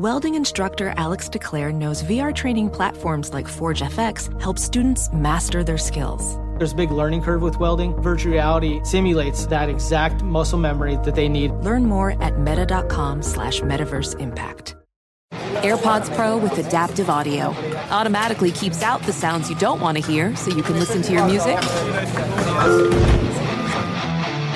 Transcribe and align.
Welding 0.00 0.34
instructor 0.34 0.94
Alex 0.96 1.28
DeClaire 1.28 1.74
knows 1.74 2.02
VR 2.04 2.34
training 2.34 2.70
platforms 2.70 3.34
like 3.34 3.46
Forge 3.46 3.82
FX 3.82 4.40
help 4.40 4.58
students 4.58 5.12
master 5.12 5.62
their 5.62 5.76
skills. 5.76 6.38
There's 6.56 6.72
a 6.72 6.74
big 6.74 6.90
learning 6.90 7.20
curve 7.20 7.42
with 7.42 7.60
welding. 7.60 7.94
Virtual 8.00 8.32
reality 8.32 8.80
simulates 8.82 9.44
that 9.48 9.68
exact 9.68 10.22
muscle 10.22 10.58
memory 10.58 10.96
that 11.04 11.14
they 11.14 11.28
need. 11.28 11.50
Learn 11.50 11.84
more 11.84 12.12
at 12.22 12.38
meta.com 12.38 13.20
slash 13.20 13.60
metaverse 13.60 14.18
impact. 14.18 14.74
AirPods 15.60 16.16
Pro 16.16 16.38
with 16.38 16.56
adaptive 16.56 17.10
audio 17.10 17.48
automatically 17.90 18.52
keeps 18.52 18.82
out 18.82 19.02
the 19.02 19.12
sounds 19.12 19.50
you 19.50 19.56
don't 19.56 19.82
want 19.82 19.98
to 19.98 20.02
hear 20.02 20.34
so 20.34 20.50
you 20.50 20.62
can 20.62 20.78
listen 20.78 21.02
to 21.02 21.12
your 21.12 21.26
music 21.26 21.58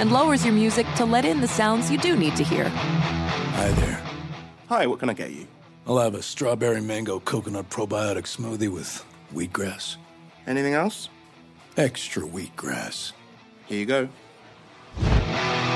and 0.00 0.10
lowers 0.10 0.42
your 0.42 0.54
music 0.54 0.86
to 0.96 1.04
let 1.04 1.26
in 1.26 1.42
the 1.42 1.48
sounds 1.48 1.90
you 1.90 1.98
do 1.98 2.16
need 2.16 2.34
to 2.34 2.44
hear. 2.44 2.66
Hi 2.70 3.70
there. 3.72 4.13
Hi, 4.68 4.86
what 4.86 4.98
can 4.98 5.10
I 5.10 5.12
get 5.12 5.30
you? 5.32 5.46
I'll 5.86 5.98
have 5.98 6.14
a 6.14 6.22
strawberry 6.22 6.80
mango 6.80 7.20
coconut 7.20 7.68
probiotic 7.68 8.24
smoothie 8.24 8.72
with 8.72 9.04
wheatgrass. 9.34 9.96
Anything 10.46 10.72
else? 10.72 11.10
Extra 11.76 12.22
wheatgrass. 12.22 13.12
Here 13.66 13.78
you 13.78 13.86
go. 13.86 14.08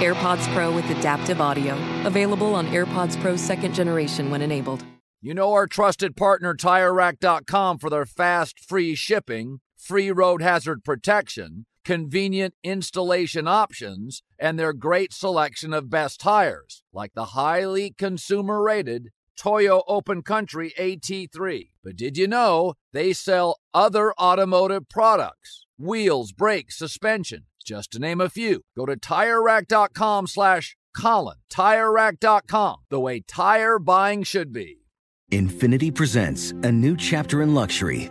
AirPods 0.00 0.46
Pro 0.54 0.74
with 0.74 0.88
adaptive 0.88 1.40
audio. 1.40 1.76
Available 2.06 2.54
on 2.54 2.66
AirPods 2.68 3.20
Pro 3.20 3.36
second 3.36 3.74
generation 3.74 4.30
when 4.30 4.40
enabled. 4.40 4.84
You 5.20 5.34
know 5.34 5.52
our 5.52 5.66
trusted 5.66 6.16
partner 6.16 6.54
TireRack.com 6.54 7.78
for 7.78 7.90
their 7.90 8.06
fast, 8.06 8.60
free 8.60 8.94
shipping, 8.94 9.60
free 9.76 10.12
road 10.12 10.40
hazard 10.40 10.84
protection, 10.84 11.66
convenient 11.88 12.52
installation 12.62 13.48
options, 13.48 14.22
and 14.38 14.58
their 14.58 14.74
great 14.74 15.10
selection 15.10 15.72
of 15.72 15.88
best 15.88 16.20
tires, 16.20 16.82
like 16.92 17.14
the 17.14 17.32
highly 17.34 17.94
consumer 17.96 18.62
rated 18.62 19.08
Toyo 19.38 19.82
Open 19.88 20.20
Country 20.20 20.74
AT3. 20.78 21.70
But 21.82 21.96
did 21.96 22.18
you 22.18 22.28
know 22.28 22.74
they 22.92 23.14
sell 23.14 23.56
other 23.72 24.12
automotive 24.20 24.90
products? 24.90 25.64
Wheels, 25.78 26.32
brakes, 26.32 26.76
suspension, 26.76 27.46
just 27.64 27.92
to 27.92 27.98
name 27.98 28.20
a 28.20 28.28
few. 28.28 28.60
Go 28.76 28.84
to 28.84 28.94
TireRack.com 28.94 30.26
slash 30.26 30.76
Colin. 30.94 31.38
TireRack.com, 31.50 32.76
the 32.90 33.00
way 33.00 33.20
tire 33.20 33.78
buying 33.78 34.24
should 34.24 34.52
be. 34.52 34.82
Infinity 35.30 35.90
presents 35.90 36.50
a 36.50 36.70
new 36.70 36.98
chapter 36.98 37.40
in 37.40 37.54
luxury, 37.54 38.10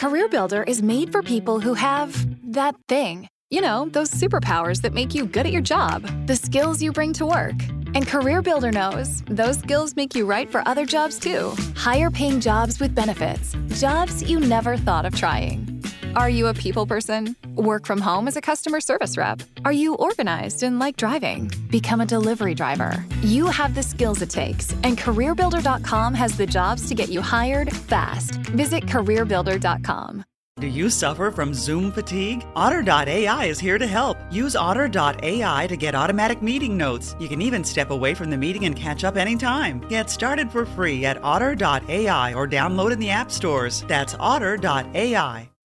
CareerBuilder 0.00 0.66
is 0.66 0.82
made 0.82 1.12
for 1.12 1.20
people 1.20 1.60
who 1.60 1.74
have 1.74 2.26
that 2.54 2.74
thing. 2.88 3.28
You 3.50 3.60
know, 3.60 3.86
those 3.92 4.10
superpowers 4.10 4.80
that 4.80 4.94
make 4.94 5.14
you 5.14 5.26
good 5.26 5.44
at 5.44 5.52
your 5.52 5.60
job, 5.60 6.26
the 6.26 6.36
skills 6.36 6.80
you 6.80 6.90
bring 6.90 7.12
to 7.12 7.26
work. 7.26 7.62
And 7.94 8.06
CareerBuilder 8.06 8.72
knows 8.72 9.22
those 9.26 9.58
skills 9.58 9.96
make 9.96 10.14
you 10.14 10.24
right 10.24 10.50
for 10.50 10.66
other 10.66 10.86
jobs 10.86 11.18
too. 11.18 11.54
Higher 11.76 12.10
paying 12.10 12.40
jobs 12.40 12.80
with 12.80 12.94
benefits, 12.94 13.54
jobs 13.78 14.22
you 14.22 14.40
never 14.40 14.78
thought 14.78 15.04
of 15.04 15.14
trying. 15.14 15.84
Are 16.16 16.30
you 16.30 16.46
a 16.46 16.54
people 16.54 16.86
person? 16.86 17.36
Work 17.56 17.86
from 17.86 18.00
home 18.00 18.26
as 18.26 18.36
a 18.36 18.40
customer 18.40 18.80
service 18.80 19.16
rep? 19.16 19.42
Are 19.64 19.72
you 19.72 19.94
organized 19.94 20.62
and 20.62 20.78
like 20.78 20.96
driving? 20.96 21.50
Become 21.70 22.00
a 22.00 22.06
delivery 22.06 22.54
driver. 22.54 23.04
You 23.22 23.46
have 23.46 23.74
the 23.74 23.82
skills 23.82 24.22
it 24.22 24.30
takes, 24.30 24.72
and 24.82 24.96
CareerBuilder.com 24.96 26.14
has 26.14 26.36
the 26.36 26.46
jobs 26.46 26.88
to 26.88 26.94
get 26.94 27.08
you 27.10 27.20
hired 27.20 27.72
fast. 27.72 28.36
Visit 28.56 28.84
CareerBuilder.com. 28.86 30.24
Do 30.58 30.66
you 30.66 30.90
suffer 30.90 31.30
from 31.30 31.54
Zoom 31.54 31.90
fatigue? 31.90 32.44
Otter.ai 32.54 33.44
is 33.46 33.58
here 33.58 33.78
to 33.78 33.86
help. 33.86 34.18
Use 34.30 34.54
Otter.ai 34.54 35.66
to 35.66 35.76
get 35.76 35.94
automatic 35.94 36.42
meeting 36.42 36.76
notes. 36.76 37.16
You 37.18 37.28
can 37.28 37.40
even 37.40 37.64
step 37.64 37.90
away 37.90 38.14
from 38.14 38.30
the 38.30 38.36
meeting 38.36 38.66
and 38.66 38.76
catch 38.76 39.04
up 39.04 39.16
anytime. 39.16 39.80
Get 39.88 40.10
started 40.10 40.50
for 40.52 40.66
free 40.66 41.06
at 41.06 41.22
Otter.ai 41.22 42.34
or 42.34 42.46
download 42.46 42.92
in 42.92 42.98
the 42.98 43.10
app 43.10 43.30
stores. 43.30 43.84
That's 43.88 44.14
Otter.ai. 44.18 45.50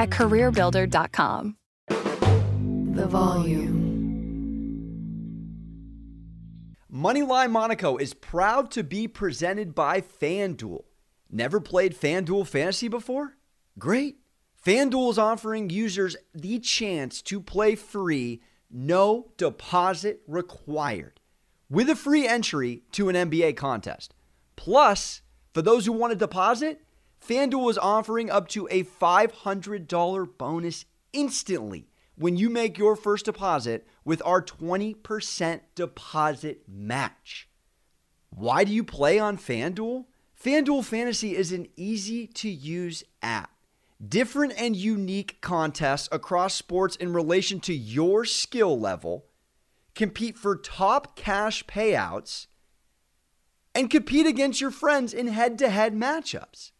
at 0.00 0.08
careerbuilder.com. 0.08 1.56
The 1.88 3.06
volume. 3.06 3.90
Moneyline 6.90 7.50
Monaco 7.50 7.98
is 7.98 8.14
proud 8.14 8.70
to 8.72 8.82
be 8.82 9.06
presented 9.06 9.74
by 9.74 10.00
FanDuel. 10.00 10.84
Never 11.30 11.60
played 11.60 11.94
FanDuel 11.94 12.46
Fantasy 12.46 12.88
before? 12.88 13.36
Great. 13.78 14.16
FanDuel 14.64 15.10
is 15.10 15.18
offering 15.18 15.70
users 15.70 16.16
the 16.34 16.58
chance 16.58 17.22
to 17.22 17.40
play 17.40 17.74
free, 17.74 18.40
no 18.70 19.28
deposit 19.36 20.22
required, 20.26 21.20
with 21.68 21.88
a 21.90 21.96
free 21.96 22.26
entry 22.26 22.82
to 22.92 23.08
an 23.08 23.16
NBA 23.16 23.56
contest. 23.56 24.14
Plus, 24.56 25.20
for 25.54 25.62
those 25.62 25.86
who 25.86 25.92
want 25.92 26.10
to 26.10 26.18
deposit, 26.18 26.80
FanDuel 27.26 27.70
is 27.70 27.78
offering 27.78 28.30
up 28.30 28.48
to 28.48 28.66
a 28.70 28.84
$500 28.84 30.38
bonus 30.38 30.84
instantly 31.12 31.88
when 32.16 32.36
you 32.36 32.50
make 32.50 32.78
your 32.78 32.96
first 32.96 33.26
deposit 33.26 33.86
with 34.04 34.22
our 34.24 34.42
20% 34.42 35.60
deposit 35.74 36.62
match. 36.68 37.48
Why 38.30 38.64
do 38.64 38.72
you 38.72 38.84
play 38.84 39.18
on 39.18 39.36
FanDuel? 39.36 40.06
FanDuel 40.42 40.84
Fantasy 40.84 41.36
is 41.36 41.52
an 41.52 41.66
easy 41.76 42.26
to 42.26 42.48
use 42.48 43.04
app. 43.22 43.50
Different 44.06 44.54
and 44.56 44.74
unique 44.74 45.42
contests 45.42 46.08
across 46.10 46.54
sports 46.54 46.96
in 46.96 47.12
relation 47.12 47.60
to 47.60 47.74
your 47.74 48.24
skill 48.24 48.80
level. 48.80 49.26
Compete 49.94 50.38
for 50.38 50.56
top 50.56 51.16
cash 51.16 51.64
payouts 51.66 52.46
and 53.74 53.90
compete 53.90 54.26
against 54.26 54.60
your 54.60 54.70
friends 54.70 55.12
in 55.12 55.28
head 55.28 55.58
to 55.58 55.68
head 55.68 55.94
matchups. 55.94 56.70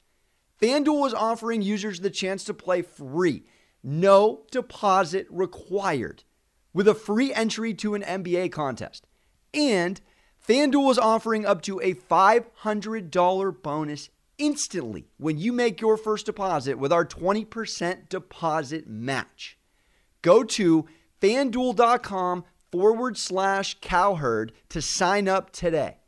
FanDuel 0.60 1.06
is 1.06 1.14
offering 1.14 1.62
users 1.62 2.00
the 2.00 2.10
chance 2.10 2.44
to 2.44 2.54
play 2.54 2.82
free, 2.82 3.44
no 3.82 4.42
deposit 4.50 5.26
required, 5.30 6.24
with 6.74 6.86
a 6.86 6.94
free 6.94 7.32
entry 7.32 7.72
to 7.74 7.94
an 7.94 8.02
NBA 8.02 8.52
contest. 8.52 9.06
And 9.54 10.00
FanDuel 10.46 10.90
is 10.90 10.98
offering 10.98 11.46
up 11.46 11.62
to 11.62 11.80
a 11.80 11.94
$500 11.94 13.62
bonus 13.62 14.10
instantly 14.36 15.08
when 15.18 15.38
you 15.38 15.52
make 15.52 15.80
your 15.80 15.96
first 15.96 16.26
deposit 16.26 16.78
with 16.78 16.92
our 16.92 17.04
20% 17.04 18.08
deposit 18.08 18.88
match. 18.88 19.58
Go 20.22 20.44
to 20.44 20.86
fanduel.com 21.20 22.44
forward 22.70 23.16
slash 23.18 23.76
cowherd 23.80 24.52
to 24.68 24.80
sign 24.80 25.28
up 25.28 25.50
today. 25.50 25.98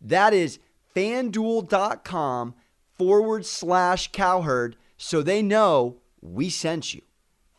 That 0.00 0.34
is 0.34 0.58
fanduel.com 0.94 2.54
forward 3.00 3.46
slash 3.46 4.12
cowherd 4.12 4.76
so 4.98 5.22
they 5.22 5.40
know 5.40 5.96
we 6.20 6.50
sent 6.50 6.92
you. 6.92 7.00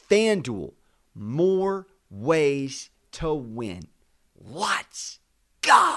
FanDuel, 0.08 0.74
more 1.16 1.88
ways 2.12 2.92
to 3.14 3.34
win. 3.34 3.88
Let's 4.40 5.18
go. 5.64 5.96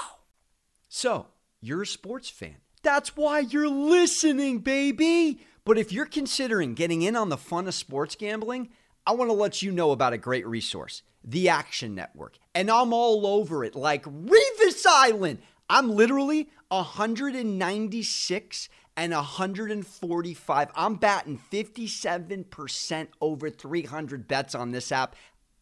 So, 0.89 1.27
you're 1.61 1.83
a 1.83 1.85
sports 1.85 2.27
fan. 2.27 2.55
That's 2.81 3.15
why 3.15 3.41
you're 3.41 3.69
listening, 3.69 4.59
baby. 4.59 5.41
But 5.63 5.77
if 5.77 5.93
you're 5.93 6.07
considering 6.07 6.73
getting 6.73 7.03
in 7.03 7.15
on 7.15 7.29
the 7.29 7.37
fun 7.37 7.67
of 7.67 7.75
sports 7.75 8.15
gambling, 8.15 8.69
I 9.05 9.11
want 9.11 9.29
to 9.29 9.35
let 9.35 9.61
you 9.61 9.71
know 9.71 9.91
about 9.91 10.13
a 10.13 10.17
great 10.17 10.47
resource, 10.47 11.03
the 11.23 11.49
Action 11.49 11.93
Network. 11.93 12.39
And 12.55 12.71
I'm 12.71 12.93
all 12.93 13.27
over 13.27 13.63
it 13.63 13.75
like 13.75 14.05
Revis 14.05 14.87
Island. 14.89 15.37
I'm 15.69 15.91
literally 15.91 16.49
196 16.69 18.69
and 18.97 19.13
145. 19.13 20.69
I'm 20.75 20.95
batting 20.95 21.39
57% 21.51 23.07
over 23.21 23.49
300 23.49 24.27
bets 24.27 24.55
on 24.55 24.71
this 24.71 24.91
app. 24.91 25.15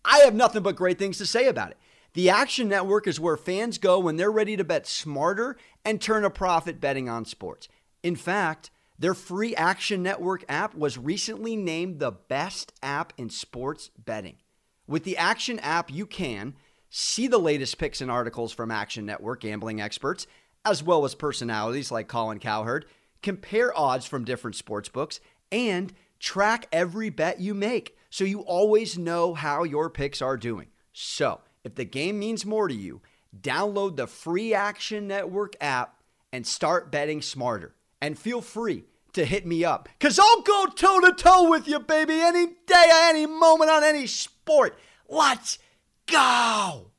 I 0.05 0.19
have 0.19 0.35
nothing 0.35 0.63
but 0.63 0.75
great 0.75 0.99
things 0.99 1.17
to 1.17 1.25
say 1.25 1.47
about 1.47 1.71
it. 1.71 1.77
The 2.13 2.29
Action 2.29 2.69
Network 2.69 3.07
is 3.07 3.19
where 3.19 3.37
fans 3.37 3.77
go 3.79 3.99
when 3.99 4.17
they're 4.17 4.31
ready 4.31 4.55
to 4.55 4.63
bet 4.63 4.85
smarter 4.85 5.57
and 5.83 5.99
turn 5.99 6.23
a 6.23 6.29
profit 6.29 6.79
betting 6.79 7.09
on 7.09 7.25
sports. 7.25 7.67
In 8.03 8.15
fact, 8.15 8.69
their 8.99 9.15
free 9.15 9.55
Action 9.55 10.03
Network 10.03 10.45
app 10.47 10.75
was 10.75 10.97
recently 10.97 11.55
named 11.55 11.99
the 11.99 12.11
best 12.11 12.71
app 12.83 13.13
in 13.17 13.29
sports 13.29 13.89
betting. 13.97 14.37
With 14.85 15.05
the 15.05 15.17
Action 15.17 15.57
app, 15.59 15.91
you 15.91 16.05
can 16.05 16.55
see 16.89 17.25
the 17.25 17.39
latest 17.39 17.79
picks 17.79 18.01
and 18.01 18.11
articles 18.11 18.53
from 18.53 18.69
Action 18.69 19.05
Network 19.05 19.39
gambling 19.39 19.81
experts, 19.81 20.27
as 20.63 20.83
well 20.83 21.05
as 21.05 21.15
personalities 21.15 21.91
like 21.91 22.07
Colin 22.07 22.37
Cowherd, 22.37 22.85
compare 23.23 23.75
odds 23.77 24.05
from 24.05 24.25
different 24.25 24.55
sports 24.55 24.89
books, 24.89 25.19
and 25.51 25.93
track 26.19 26.67
every 26.71 27.09
bet 27.09 27.39
you 27.39 27.53
make 27.53 27.97
so 28.09 28.23
you 28.23 28.41
always 28.41 28.97
know 28.97 29.33
how 29.33 29.63
your 29.63 29.89
picks 29.89 30.21
are 30.21 30.37
doing. 30.37 30.67
So, 30.91 31.41
if 31.63 31.75
the 31.75 31.85
game 31.85 32.19
means 32.19 32.45
more 32.45 32.67
to 32.67 32.75
you, 32.75 33.01
download 33.39 33.95
the 33.95 34.05
free 34.05 34.53
Action 34.53 35.07
Network 35.07 35.55
app 35.59 36.03
and 36.31 36.45
start 36.45 36.91
betting 36.91 37.21
smarter. 37.21 37.73
And 38.01 38.19
feel 38.19 38.41
free 38.41 38.83
to 39.13 39.25
hit 39.25 39.45
me 39.45 39.63
up 39.63 39.87
because 39.97 40.19
I'll 40.19 40.41
go 40.41 40.67
toe 40.67 40.99
to 41.01 41.13
toe 41.13 41.49
with 41.49 41.67
you, 41.67 41.79
baby, 41.79 42.19
any 42.19 42.47
day, 42.67 42.89
any 42.91 43.25
moment 43.25 43.71
on 43.71 43.83
any 43.83 44.07
sport. 44.07 44.77
Let's 45.07 45.57
go. 46.05 46.92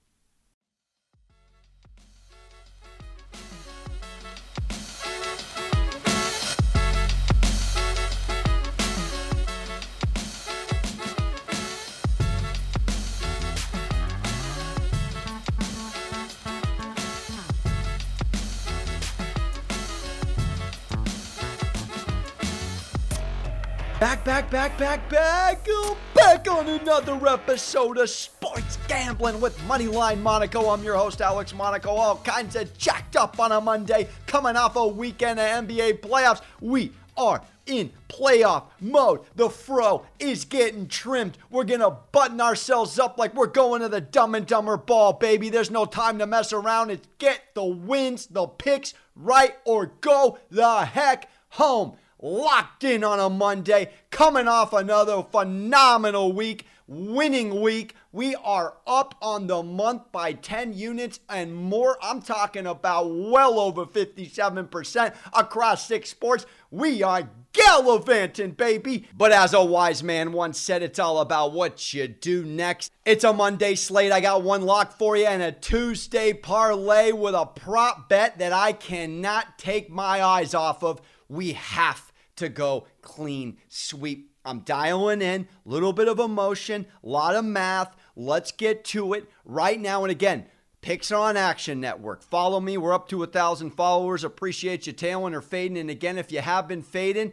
Back, 24.05 24.23
back, 24.23 24.51
back, 24.51 24.77
back, 24.77 25.09
back, 25.09 25.67
oh, 25.67 25.97
back 26.13 26.47
on 26.47 26.69
another 26.69 27.19
episode 27.27 27.97
of 27.97 28.11
Sports 28.11 28.77
Gambling 28.87 29.41
with 29.41 29.59
Moneyline 29.61 30.21
Monaco. 30.21 30.69
I'm 30.69 30.83
your 30.83 30.95
host, 30.95 31.23
Alex 31.23 31.55
Monaco. 31.55 31.89
All 31.89 32.19
kinds 32.19 32.55
of 32.55 32.77
jacked 32.77 33.17
up 33.17 33.41
on 33.41 33.51
a 33.51 33.63
Monday, 33.63 34.07
coming 34.27 34.57
off 34.57 34.77
a 34.77 34.87
weekend 34.87 35.41
of 35.41 35.47
NBA 35.47 36.01
playoffs. 36.01 36.43
We 36.61 36.93
are 37.17 37.41
in 37.65 37.91
playoff 38.11 38.65
mode. 38.79 39.21
The 39.37 39.49
fro 39.49 40.05
is 40.19 40.45
getting 40.45 40.87
trimmed. 40.87 41.39
We're 41.49 41.65
going 41.65 41.81
to 41.81 41.97
button 42.13 42.43
ourselves 42.43 42.99
up 42.99 43.17
like 43.17 43.35
we're 43.35 43.47
going 43.47 43.81
to 43.81 43.89
the 43.89 44.03
dumb 44.03 44.35
and 44.35 44.47
dumber 44.47 44.77
ball, 44.77 45.15
baby. 45.15 45.49
There's 45.49 45.71
no 45.71 45.87
time 45.87 46.19
to 46.19 46.27
mess 46.27 46.53
around. 46.53 46.91
It's 46.91 47.09
get 47.17 47.41
the 47.55 47.65
wins, 47.65 48.27
the 48.27 48.49
picks 48.49 48.93
right, 49.17 49.55
or 49.65 49.93
go 50.03 50.39
the 50.51 50.85
heck 50.85 51.31
home 51.49 51.97
locked 52.25 52.85
in 52.85 53.05
on 53.05 53.21
a 53.21 53.29
Monday, 53.29 53.91
coming 54.11 54.49
off 54.49 54.73
another 54.73 55.23
phenomenal 55.31 56.33
week, 56.33 56.67
winning 56.87 57.61
week. 57.61 57.95
We 58.13 58.35
are 58.37 58.79
up 58.87 59.15
on 59.21 59.47
the 59.47 59.63
month 59.63 60.11
by 60.11 60.33
10 60.33 60.73
units 60.73 61.21
and 61.29 61.55
more. 61.55 61.99
I'm 62.01 62.23
talking 62.23 62.67
about 62.67 63.11
well 63.11 63.61
over 63.61 63.85
57% 63.85 65.15
across 65.35 65.87
six 65.87 66.09
sports. 66.09 66.47
We 66.71 67.03
are 67.03 67.29
gallivanting, 67.53 68.53
baby. 68.53 69.07
But 69.15 69.33
as 69.33 69.53
a 69.53 69.63
wise 69.63 70.03
man 70.03 70.33
once 70.33 70.59
said, 70.59 70.83
it's 70.83 70.99
all 70.99 71.21
about 71.21 71.53
what 71.53 71.93
you 71.93 72.09
do 72.09 72.43
next. 72.43 72.91
It's 73.05 73.25
a 73.25 73.35
Monday 73.35 73.75
slate. 73.75 74.13
I 74.13 74.21
got 74.21 74.43
one 74.43 74.63
lock 74.63 74.97
for 74.97 75.15
you 75.15 75.27
and 75.27 75.43
a 75.43 75.53
Tuesday 75.53 76.33
parlay 76.33 77.13
with 77.13 77.35
a 77.35 77.45
prop 77.45 78.09
bet 78.09 78.39
that 78.39 78.55
I 78.55 78.73
cannot 78.73 79.59
take 79.59 79.91
my 79.91 80.23
eyes 80.23 80.55
off 80.55 80.83
of. 80.83 81.03
We 81.29 81.53
have 81.53 82.13
to 82.37 82.49
go 82.49 82.87
clean 83.03 83.59
sweep. 83.69 84.31
I'm 84.45 84.61
dialing 84.61 85.23
in, 85.23 85.49
a 85.65 85.69
little 85.69 85.93
bit 85.93 86.09
of 86.09 86.19
emotion, 86.19 86.87
a 87.03 87.09
lot 87.09 87.35
of 87.35 87.45
math. 87.45 87.97
Let's 88.15 88.53
get 88.53 88.85
to 88.87 89.15
it 89.15 89.31
right 89.45 89.81
now. 89.81 90.05
And 90.05 90.11
again, 90.11 90.47
Picks 90.85 91.11
on 91.11 91.39
Action 91.39 91.81
Network. 91.81 92.23
Follow 92.23 92.61
me. 92.61 92.77
We're 92.77 92.93
up 92.93 93.09
to 93.09 93.23
a 93.23 93.27
thousand 93.27 93.71
followers. 93.71 94.23
Appreciate 94.23 94.87
you 94.87 94.93
tailing 94.93 95.35
or 95.35 95.41
fading. 95.41 95.79
And 95.79 95.89
again, 95.89 96.19
if 96.19 96.31
you 96.31 96.41
have 96.41 96.69
been 96.69 96.83
fading, 96.83 97.33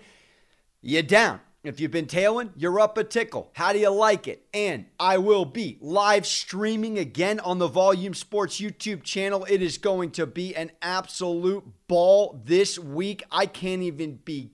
you're 0.81 1.01
down. 1.01 1.41
If 1.61 1.81
you've 1.81 1.91
been 1.91 2.07
tailing, 2.07 2.53
you're 2.55 2.79
up 2.79 2.97
a 2.97 3.03
tickle. 3.03 3.51
How 3.53 3.73
do 3.73 3.79
you 3.79 3.89
like 3.89 4.25
it? 4.29 4.47
And 4.53 4.85
I 4.97 5.17
will 5.17 5.43
be 5.43 5.77
live 5.81 6.25
streaming 6.25 6.97
again 6.97 7.41
on 7.41 7.59
the 7.59 7.67
Volume 7.67 8.13
Sports 8.13 8.61
YouTube 8.61 9.03
channel. 9.03 9.45
It 9.49 9.61
is 9.61 9.77
going 9.77 10.11
to 10.11 10.25
be 10.25 10.55
an 10.55 10.71
absolute 10.81 11.65
ball 11.89 12.41
this 12.45 12.79
week. 12.79 13.21
I 13.33 13.47
can't 13.47 13.81
even 13.81 14.21
begin 14.23 14.51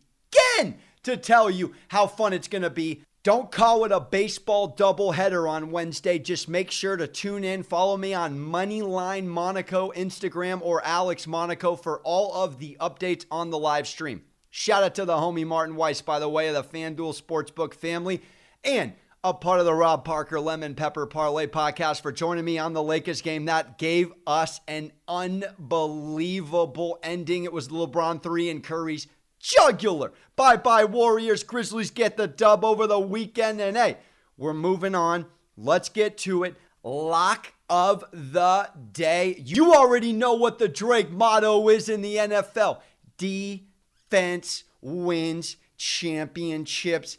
again 0.57 0.77
to 1.03 1.17
tell 1.17 1.49
you 1.49 1.73
how 1.89 2.07
fun 2.07 2.33
it's 2.33 2.47
going 2.47 2.63
to 2.63 2.69
be. 2.69 3.03
Don't 3.23 3.51
call 3.51 3.83
it 3.83 3.91
a 3.91 3.99
baseball 3.99 4.73
doubleheader 4.73 5.49
on 5.49 5.71
Wednesday. 5.71 6.17
Just 6.17 6.47
make 6.47 6.71
sure 6.71 6.95
to 6.95 7.07
tune 7.07 7.43
in. 7.43 7.61
Follow 7.63 7.97
me 7.97 8.13
on 8.13 8.37
Moneyline 8.37 9.25
Monaco 9.25 9.91
Instagram 9.91 10.61
or 10.61 10.81
Alex 10.85 11.27
Monaco 11.27 11.75
for 11.75 11.99
all 12.03 12.33
of 12.43 12.59
the 12.59 12.77
updates 12.79 13.25
on 13.29 13.49
the 13.49 13.57
live 13.57 13.87
stream. 13.87 14.23
Shout 14.49 14.83
out 14.83 14.95
to 14.95 15.05
the 15.05 15.17
homie 15.17 15.45
Martin 15.45 15.75
Weiss, 15.75 16.01
by 16.01 16.19
the 16.19 16.29
way, 16.29 16.47
of 16.47 16.55
the 16.55 16.63
FanDuel 16.63 17.21
Sportsbook 17.21 17.73
family, 17.73 18.21
and 18.63 18.93
a 19.23 19.33
part 19.33 19.59
of 19.59 19.65
the 19.65 19.73
Rob 19.73 20.05
Parker 20.05 20.39
Lemon 20.39 20.73
Pepper 20.73 21.05
Parlay 21.05 21.47
podcast 21.47 22.01
for 22.01 22.13
joining 22.13 22.45
me 22.45 22.57
on 22.57 22.71
the 22.71 22.81
Lakers 22.81 23.21
game. 23.21 23.45
That 23.45 23.77
gave 23.77 24.13
us 24.25 24.61
an 24.69 24.93
unbelievable 25.05 26.97
ending. 27.03 27.43
It 27.43 27.51
was 27.51 27.67
LeBron 27.67 28.23
3 28.23 28.49
and 28.49 28.63
Curry's 28.63 29.07
jugular. 29.39 30.13
Bye 30.35 30.57
bye, 30.57 30.85
Warriors. 30.85 31.43
Grizzlies 31.43 31.91
get 31.91 32.17
the 32.17 32.27
dub 32.27 32.63
over 32.63 32.87
the 32.87 32.99
weekend. 32.99 33.59
And 33.59 33.77
hey, 33.77 33.97
we're 34.37 34.53
moving 34.53 34.95
on. 34.95 35.25
Let's 35.57 35.89
get 35.89 36.17
to 36.19 36.43
it. 36.43 36.55
Lock 36.83 37.53
of 37.69 38.05
the 38.11 38.69
day. 38.93 39.41
You 39.43 39.73
already 39.73 40.13
know 40.13 40.33
what 40.33 40.59
the 40.59 40.67
Drake 40.67 41.11
motto 41.11 41.67
is 41.69 41.89
in 41.89 42.01
the 42.01 42.15
NFL 42.15 42.79
defense 43.17 44.63
wins 44.81 45.57
championships. 45.75 47.17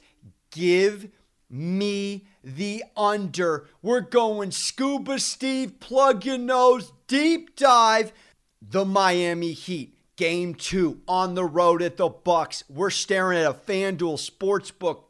Give 0.50 1.08
me 1.50 2.26
the 2.42 2.84
under. 2.96 3.66
We're 3.82 4.00
going 4.00 4.52
scuba 4.52 5.18
Steve, 5.18 5.80
plug 5.80 6.24
your 6.24 6.38
nose, 6.38 6.92
deep 7.06 7.56
dive. 7.56 8.12
The 8.60 8.84
Miami 8.84 9.52
Heat 9.52 9.97
Game 10.18 10.54
two 10.56 11.00
on 11.06 11.36
the 11.36 11.44
road 11.44 11.80
at 11.80 11.96
the 11.96 12.08
Bucks. 12.08 12.64
We're 12.68 12.90
staring 12.90 13.38
at 13.38 13.46
a 13.46 13.54
FanDuel 13.54 14.18
Sportsbook 14.18 15.02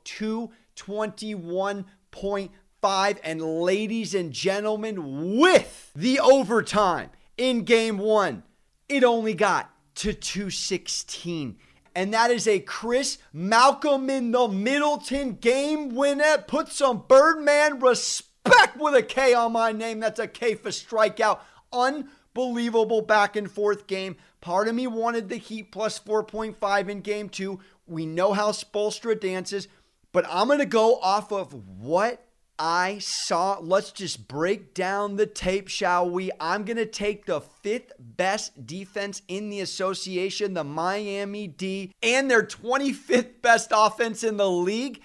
221.5. 0.77 3.19
And 3.25 3.41
ladies 3.41 4.15
and 4.15 4.35
gentlemen, 4.35 5.39
with 5.39 5.91
the 5.97 6.21
overtime 6.21 7.09
in 7.39 7.65
game 7.65 7.97
one, 7.97 8.43
it 8.87 9.03
only 9.03 9.33
got 9.33 9.71
to 9.95 10.13
216. 10.13 11.57
And 11.95 12.13
that 12.13 12.31
is 12.31 12.47
a 12.47 12.61
Chris 12.61 13.17
Malcolm 13.33 14.11
in 14.11 14.33
the 14.33 14.47
Middleton 14.47 15.37
game 15.37 15.95
winner. 15.95 16.37
Put 16.47 16.69
some 16.69 17.05
Birdman 17.09 17.81
respect 17.81 18.77
with 18.77 18.95
a 18.95 19.03
K 19.03 19.33
on 19.33 19.53
my 19.53 19.73
name. 19.73 20.01
That's 20.01 20.21
a 20.21 20.29
K 20.29 20.55
for 20.55 20.69
strikeout. 20.69 21.39
Unbelievable 21.73 23.01
back 23.01 23.37
and 23.37 23.51
forth 23.51 23.87
game. 23.87 24.17
Part 24.41 24.69
of 24.69 24.75
me 24.75 24.87
wanted 24.87 25.29
the 25.29 25.37
Heat 25.37 25.73
plus 25.73 25.99
4.5 25.99 26.89
in 26.89 27.01
game 27.01 27.29
two. 27.29 27.61
We 27.87 28.07
know 28.07 28.33
how 28.33 28.53
Spoelstra 28.53 29.19
dances, 29.19 29.69
but 30.13 30.27
I'm 30.29 30.47
going 30.47 30.61
to 30.61 30.67
go 30.67 30.97
off 31.01 31.33
of 31.33 31.53
what 31.55 32.25
I 32.59 32.99
saw. 32.99 33.59
Let's 33.61 33.93
just 33.93 34.27
break 34.27 34.75
down 34.75 35.17
the 35.17 35.27
tape, 35.27 35.69
shall 35.69 36.11
we? 36.11 36.31
I'm 36.41 36.65
going 36.65 36.77
to 36.77 36.87
take 36.87 37.27
the 37.27 37.41
fifth 37.41 37.93
best 37.99 38.67
defense 38.67 39.23
in 39.29 39.49
the 39.49 39.61
association, 39.61 40.55
the 40.55 40.65
Miami 40.65 41.47
D, 41.47 41.93
and 42.03 42.31
their 42.31 42.43
25th 42.43 43.41
best 43.43 43.71
offense 43.73 44.25
in 44.25 44.37
the 44.37 44.51
league. 44.51 45.01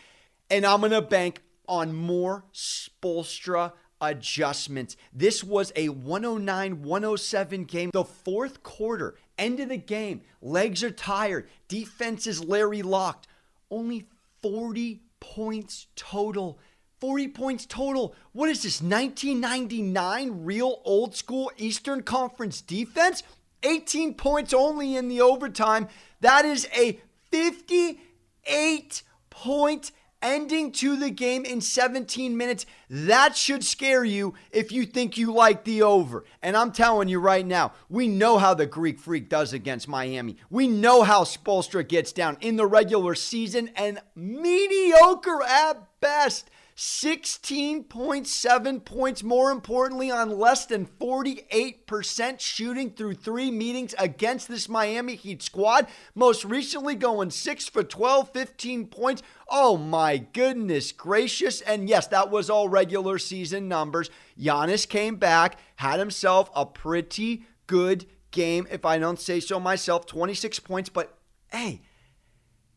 And 0.50 0.66
I'm 0.66 0.80
going 0.80 0.92
to 0.92 1.02
bank 1.02 1.42
on 1.68 1.94
more 1.94 2.46
Spoelstra 2.54 3.74
adjustments. 4.02 4.98
This 5.14 5.44
was 5.44 5.72
a 5.76 5.90
109 5.90 6.82
107 6.82 7.64
game. 7.66 7.90
The 7.94 8.04
fourth 8.04 8.64
quarter, 8.64 9.16
end 9.38 9.60
of 9.60 9.70
the 9.70 9.78
game, 9.78 10.22
legs 10.42 10.84
are 10.84 10.92
tired, 10.92 11.50
defense 11.68 12.28
is 12.28 12.44
Larry 12.44 12.82
locked. 12.82 13.28
Only 13.70 14.08
40 14.42 15.02
points 15.20 15.88
total. 15.96 16.60
40 17.00 17.28
points 17.30 17.66
total. 17.66 18.16
What 18.32 18.50
is 18.50 18.64
this, 18.64 18.82
1999 18.82 20.46
real 20.46 20.82
old 20.86 21.16
school 21.16 21.52
Eastern 21.58 22.04
Conference 22.04 22.62
defense? 22.62 23.24
18 23.64 24.14
points 24.16 24.54
only 24.54 24.96
in 24.96 25.08
the 25.08 25.22
overtime. 25.22 25.88
That 26.22 26.46
is 26.46 26.68
a 26.78 27.00
58 27.32 29.04
point 29.30 29.92
ending 30.24 30.72
to 30.72 30.96
the 30.96 31.12
game 31.12 31.46
in 31.46 31.62
17 31.62 32.36
minutes. 32.36 32.66
That 32.90 33.38
should 33.38 33.64
scare 33.64 34.04
you 34.04 34.34
if 34.52 34.72
you 34.72 34.86
think 34.86 35.18
you 35.18 35.34
like 35.34 35.66
the 35.66 35.84
over. 35.84 36.24
And 36.42 36.58
I'm 36.58 36.72
telling 36.72 37.10
you 37.10 37.20
right 37.20 37.46
now, 37.46 37.74
we 37.90 38.08
know 38.08 38.38
how 38.38 38.54
the 38.54 38.66
Greek 38.66 39.00
Freak 39.00 39.30
does 39.30 39.54
against 39.54 39.88
Miami. 39.88 40.38
We 40.50 40.68
know 40.68 41.04
how 41.04 41.26
Spoelstra 41.26 41.88
gets 41.88 42.12
down 42.12 42.38
in 42.40 42.56
the 42.56 42.66
regular 42.66 43.14
season 43.14 43.70
and 43.76 44.00
mediocre 44.16 45.44
at 45.44 45.88
best. 46.00 46.50
16.7 46.84 48.84
points, 48.84 49.24
more 49.24 49.52
importantly, 49.52 50.12
on 50.12 50.38
less 50.38 50.66
than 50.66 50.86
48% 50.86 52.42
shooting 52.42 52.90
through 52.90 53.14
three 53.14 53.50
meetings 53.50 53.96
against 53.98 54.50
this 54.50 54.68
Miami 54.68 55.16
Heat 55.16 55.42
squad. 55.42 55.88
Most 56.14 56.44
recently, 56.44 56.96
going 56.96 57.30
6 57.30 57.70
for 57.70 57.84
12, 57.84 58.34
15 58.34 58.88
points. 58.88 59.24
Oh 59.48 59.78
my 59.78 60.18
goodness 60.18 60.92
gracious. 60.92 61.62
And 61.62 61.88
yes, 61.88 62.08
that 62.08 62.30
was 62.30 62.50
all 62.50 62.68
regular 62.68 63.18
season 63.18 63.70
numbers. 63.70 64.10
Giannis 64.38 64.86
came 64.86 65.16
back, 65.16 65.58
had 65.78 66.00
himself 66.00 66.52
a 66.54 66.66
pretty 66.66 67.46
good 67.66 68.08
game, 68.32 68.68
if 68.70 68.84
I 68.84 68.98
don't 68.98 69.22
say 69.22 69.40
so 69.40 69.58
myself. 69.58 70.06
26 70.06 70.60
points, 70.60 70.90
but 70.90 71.18
hey, 71.50 71.80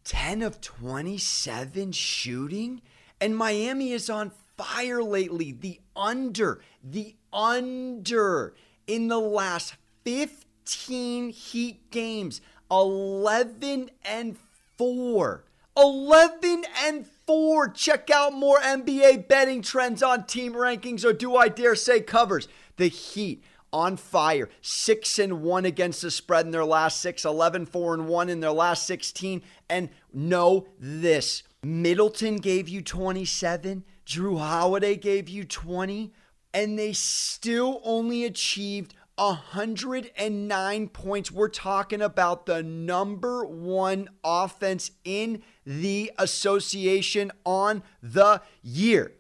10 0.05 0.43
of 0.43 0.61
27 0.61 1.91
shooting? 1.91 2.83
And 3.21 3.37
Miami 3.37 3.93
is 3.93 4.11
on 4.11 4.33
fire 4.57 5.03
lately. 5.03 5.53
The 5.53 5.81
under, 5.95 6.61
the 6.83 7.15
under 7.33 8.55
in 8.87 9.09
the 9.09 9.19
last 9.19 9.75
15 10.05 11.31
Heat 11.31 11.91
games, 11.91 12.41
11 12.71 13.91
and 14.05 14.37
4. 14.77 15.45
11 15.77 16.65
and 16.85 17.07
4. 17.27 17.69
Check 17.71 18.11
out 18.11 18.33
more 18.33 18.59
NBA 18.59 19.29
betting 19.29 19.63
trends 19.63 20.03
on 20.03 20.25
team 20.25 20.55
rankings, 20.55 21.05
or 21.05 21.13
do 21.13 21.37
I 21.37 21.49
dare 21.49 21.75
say 21.75 22.01
covers? 22.01 22.49
The 22.77 22.89
Heat 22.89 23.45
on 23.73 23.97
fire. 23.97 24.49
6 24.63 25.19
and 25.19 25.43
1 25.43 25.65
against 25.65 26.03
the 26.03 26.11
spread 26.11 26.47
in 26.47 26.53
their 26.53 26.65
last 26.65 27.01
6, 27.01 27.25
11 27.25 27.67
4 27.67 27.95
and 27.95 28.09
1 28.09 28.29
in 28.29 28.41
their 28.41 28.53
last 28.53 28.87
16. 28.87 29.43
And 29.69 29.91
know 30.13 30.67
this 30.79 31.43
Middleton 31.63 32.37
gave 32.37 32.69
you 32.69 32.83
27, 32.83 33.85
Jrue 34.07 34.39
Holiday 34.39 34.97
gave 34.97 35.29
you 35.29 35.45
20, 35.45 36.13
and 36.55 36.79
they 36.79 36.93
still 36.93 37.81
only 37.85 38.25
achieved 38.25 38.95
109 39.17 40.89
points. 40.89 41.33
We're 41.33 41.49
talking 41.49 42.03
about 42.03 42.47
the 42.47 42.63
number 42.63 43.45
one 43.45 44.09
offense 44.23 44.91
in 45.05 45.43
the 45.65 46.13
association 46.19 47.33
on 47.45 47.83
the 48.03 48.43
year. 48.63 49.13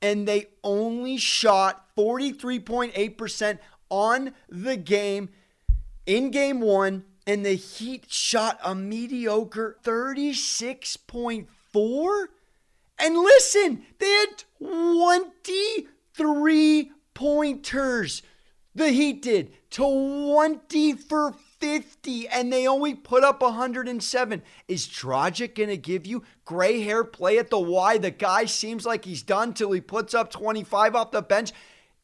And 0.00 0.26
they 0.26 0.46
only 0.62 1.16
shot 1.18 1.94
43.8% 1.96 3.58
on 3.90 4.32
the 4.48 4.76
game 4.76 5.28
in 6.06 6.30
game 6.30 6.60
one. 6.60 7.04
And 7.26 7.44
the 7.44 7.54
Heat 7.54 8.04
shot 8.08 8.58
a 8.62 8.74
mediocre 8.74 9.78
36.4 9.82 11.46
four? 11.74 12.30
And 12.98 13.18
listen, 13.18 13.84
they 13.98 14.08
had 14.08 14.44
23 14.58 16.92
pointers. 17.12 18.22
The 18.76 18.90
Heat 18.90 19.22
did 19.22 19.52
20 19.70 20.92
for 20.94 21.34
50, 21.60 22.28
and 22.28 22.52
they 22.52 22.66
only 22.66 22.94
put 22.94 23.22
up 23.24 23.42
107. 23.42 24.42
Is 24.68 24.86
Dragic 24.86 25.56
going 25.56 25.68
to 25.68 25.76
give 25.76 26.06
you 26.06 26.22
gray 26.44 26.82
hair 26.82 27.04
play 27.04 27.38
at 27.38 27.50
the 27.50 27.58
Y? 27.58 27.98
The 27.98 28.10
guy 28.10 28.46
seems 28.46 28.86
like 28.86 29.04
he's 29.04 29.22
done 29.22 29.52
till 29.52 29.72
he 29.72 29.80
puts 29.80 30.14
up 30.14 30.30
25 30.30 30.94
off 30.94 31.10
the 31.10 31.22
bench. 31.22 31.52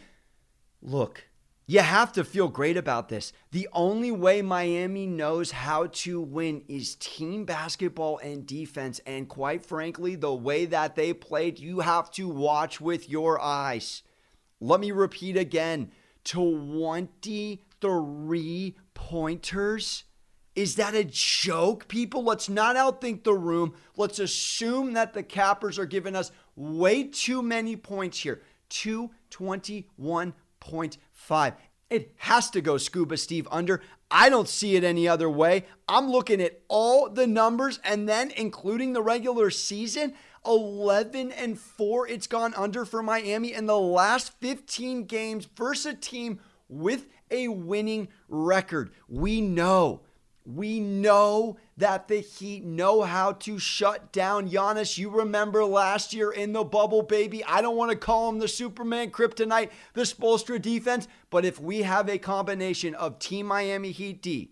Look, 0.81 1.25
you 1.65 1.81
have 1.81 2.13
to 2.13 2.23
feel 2.23 2.47
great 2.47 2.77
about 2.77 3.09
this. 3.09 3.33
The 3.51 3.67
only 3.73 4.11
way 4.11 4.41
Miami 4.41 5.05
knows 5.05 5.51
how 5.51 5.87
to 5.87 6.21
win 6.21 6.63
is 6.67 6.95
team 6.95 7.45
basketball 7.45 8.17
and 8.19 8.47
defense. 8.47 8.99
And 9.05 9.29
quite 9.29 9.65
frankly, 9.65 10.15
the 10.15 10.33
way 10.33 10.65
that 10.65 10.95
they 10.95 11.13
played, 11.13 11.59
you 11.59 11.81
have 11.81 12.09
to 12.11 12.27
watch 12.27 12.81
with 12.81 13.09
your 13.09 13.41
eyes. 13.41 14.03
Let 14.59 14.79
me 14.79 14.91
repeat 14.91 15.37
again 15.37 15.91
23 16.23 18.75
pointers. 18.93 20.03
Is 20.55 20.75
that 20.75 20.95
a 20.95 21.03
joke, 21.05 21.87
people? 21.87 22.23
Let's 22.23 22.49
not 22.49 22.75
outthink 22.75 23.23
the 23.23 23.35
room. 23.35 23.75
Let's 23.95 24.19
assume 24.19 24.93
that 24.93 25.13
the 25.13 25.23
Cappers 25.23 25.79
are 25.79 25.85
giving 25.85 26.15
us 26.15 26.31
way 26.59 27.03
too 27.03 27.41
many 27.41 27.75
points 27.75 28.19
here 28.19 28.43
221.5. 28.69 31.53
It 31.89 32.13
has 32.17 32.51
to 32.51 32.61
go 32.61 32.77
Scuba 32.77 33.17
Steve 33.17 33.47
under. 33.49 33.81
I 34.11 34.29
don't 34.29 34.47
see 34.47 34.75
it 34.75 34.83
any 34.83 35.07
other 35.07 35.27
way. 35.29 35.65
I'm 35.87 36.11
looking 36.11 36.39
at 36.41 36.61
all 36.67 37.09
the 37.09 37.25
numbers 37.25 37.79
and 37.83 38.07
then 38.07 38.29
including 38.31 38.93
the 38.93 39.01
regular 39.01 39.49
season. 39.49 40.13
11 40.45 41.31
and 41.33 41.59
4 41.59 42.07
it's 42.07 42.27
gone 42.27 42.53
under 42.55 42.85
for 42.85 43.03
Miami 43.03 43.51
in 43.53 43.65
the 43.65 43.77
last 43.77 44.31
15 44.39 45.03
games 45.05 45.49
versus 45.55 45.93
a 45.93 45.95
team 45.95 46.39
with 46.69 47.07
a 47.31 47.49
winning 47.49 48.07
record. 48.29 48.91
We 49.07 49.41
know 49.41 50.01
we 50.55 50.79
know 50.79 51.57
that 51.79 52.07
the 52.07 52.19
Heat 52.19 52.63
know 52.63 53.01
how 53.01 53.31
to 53.31 53.57
shut 53.57 54.11
down 54.11 54.49
Giannis. 54.49 54.97
You 54.97 55.09
remember 55.09 55.63
last 55.65 56.13
year 56.13 56.29
in 56.29 56.53
the 56.53 56.63
bubble, 56.63 57.01
baby. 57.01 57.43
I 57.45 57.61
don't 57.61 57.77
want 57.77 57.91
to 57.91 57.97
call 57.97 58.29
him 58.29 58.39
the 58.39 58.47
Superman 58.47 59.11
kryptonite, 59.11 59.69
the 59.93 60.01
Spoelstra 60.01 60.61
defense, 60.61 61.07
but 61.29 61.45
if 61.45 61.59
we 61.59 61.83
have 61.83 62.09
a 62.09 62.17
combination 62.17 62.95
of 62.95 63.17
Team 63.17 63.47
Miami 63.47 63.91
Heat 63.91 64.21
D, 64.21 64.51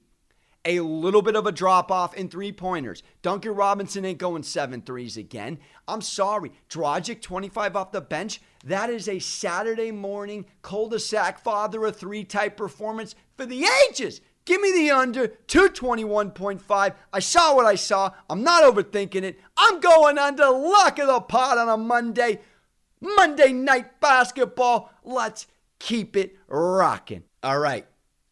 a 0.64 0.80
little 0.82 1.22
bit 1.22 1.36
of 1.36 1.46
a 1.46 1.52
drop 1.52 1.92
off 1.92 2.14
in 2.14 2.30
three 2.30 2.52
pointers. 2.52 3.04
Duncan 3.22 3.56
Robinson 3.56 4.04
ain't 4.04 4.18
going 4.18 4.44
seven 4.44 4.82
threes 4.82 5.16
again. 5.16 5.60
I'm 5.88 6.02
sorry. 6.02 6.52
Dragic, 6.70 7.22
25 7.22 7.76
off 7.76 7.92
the 7.92 8.02
bench. 8.02 8.42
That 8.66 8.90
is 8.90 9.08
a 9.08 9.20
Saturday 9.20 9.92
morning 9.92 10.46
cul 10.62 10.90
de 10.90 11.00
sac 11.00 11.40
father 11.40 11.86
of 11.86 11.96
three 11.96 12.26
type 12.26 12.58
performance 12.58 13.16
for 13.38 13.46
the 13.46 13.66
ages. 13.88 14.20
Give 14.48 14.62
me 14.62 14.72
the 14.72 14.92
under 14.92 15.28
221.5. 15.28 16.96
I 17.12 17.20
saw 17.20 17.54
what 17.54 17.66
I 17.66 17.76
saw. 17.76 18.12
I'm 18.30 18.44
not 18.46 18.64
overthinking 18.64 19.24
it. 19.24 19.42
I'm 19.58 19.82
going 19.82 20.18
under. 20.18 20.50
Lock 20.50 21.00
of 21.00 21.08
the 21.08 21.20
pot 21.20 21.58
on 21.58 21.68
a 21.68 21.76
Monday. 21.76 22.40
Monday 23.02 23.52
night 23.52 24.00
basketball. 24.00 24.90
Let's 25.04 25.48
keep 25.80 26.16
it 26.16 26.38
rocking. 26.48 27.24
All 27.44 27.60
right. 27.60 27.86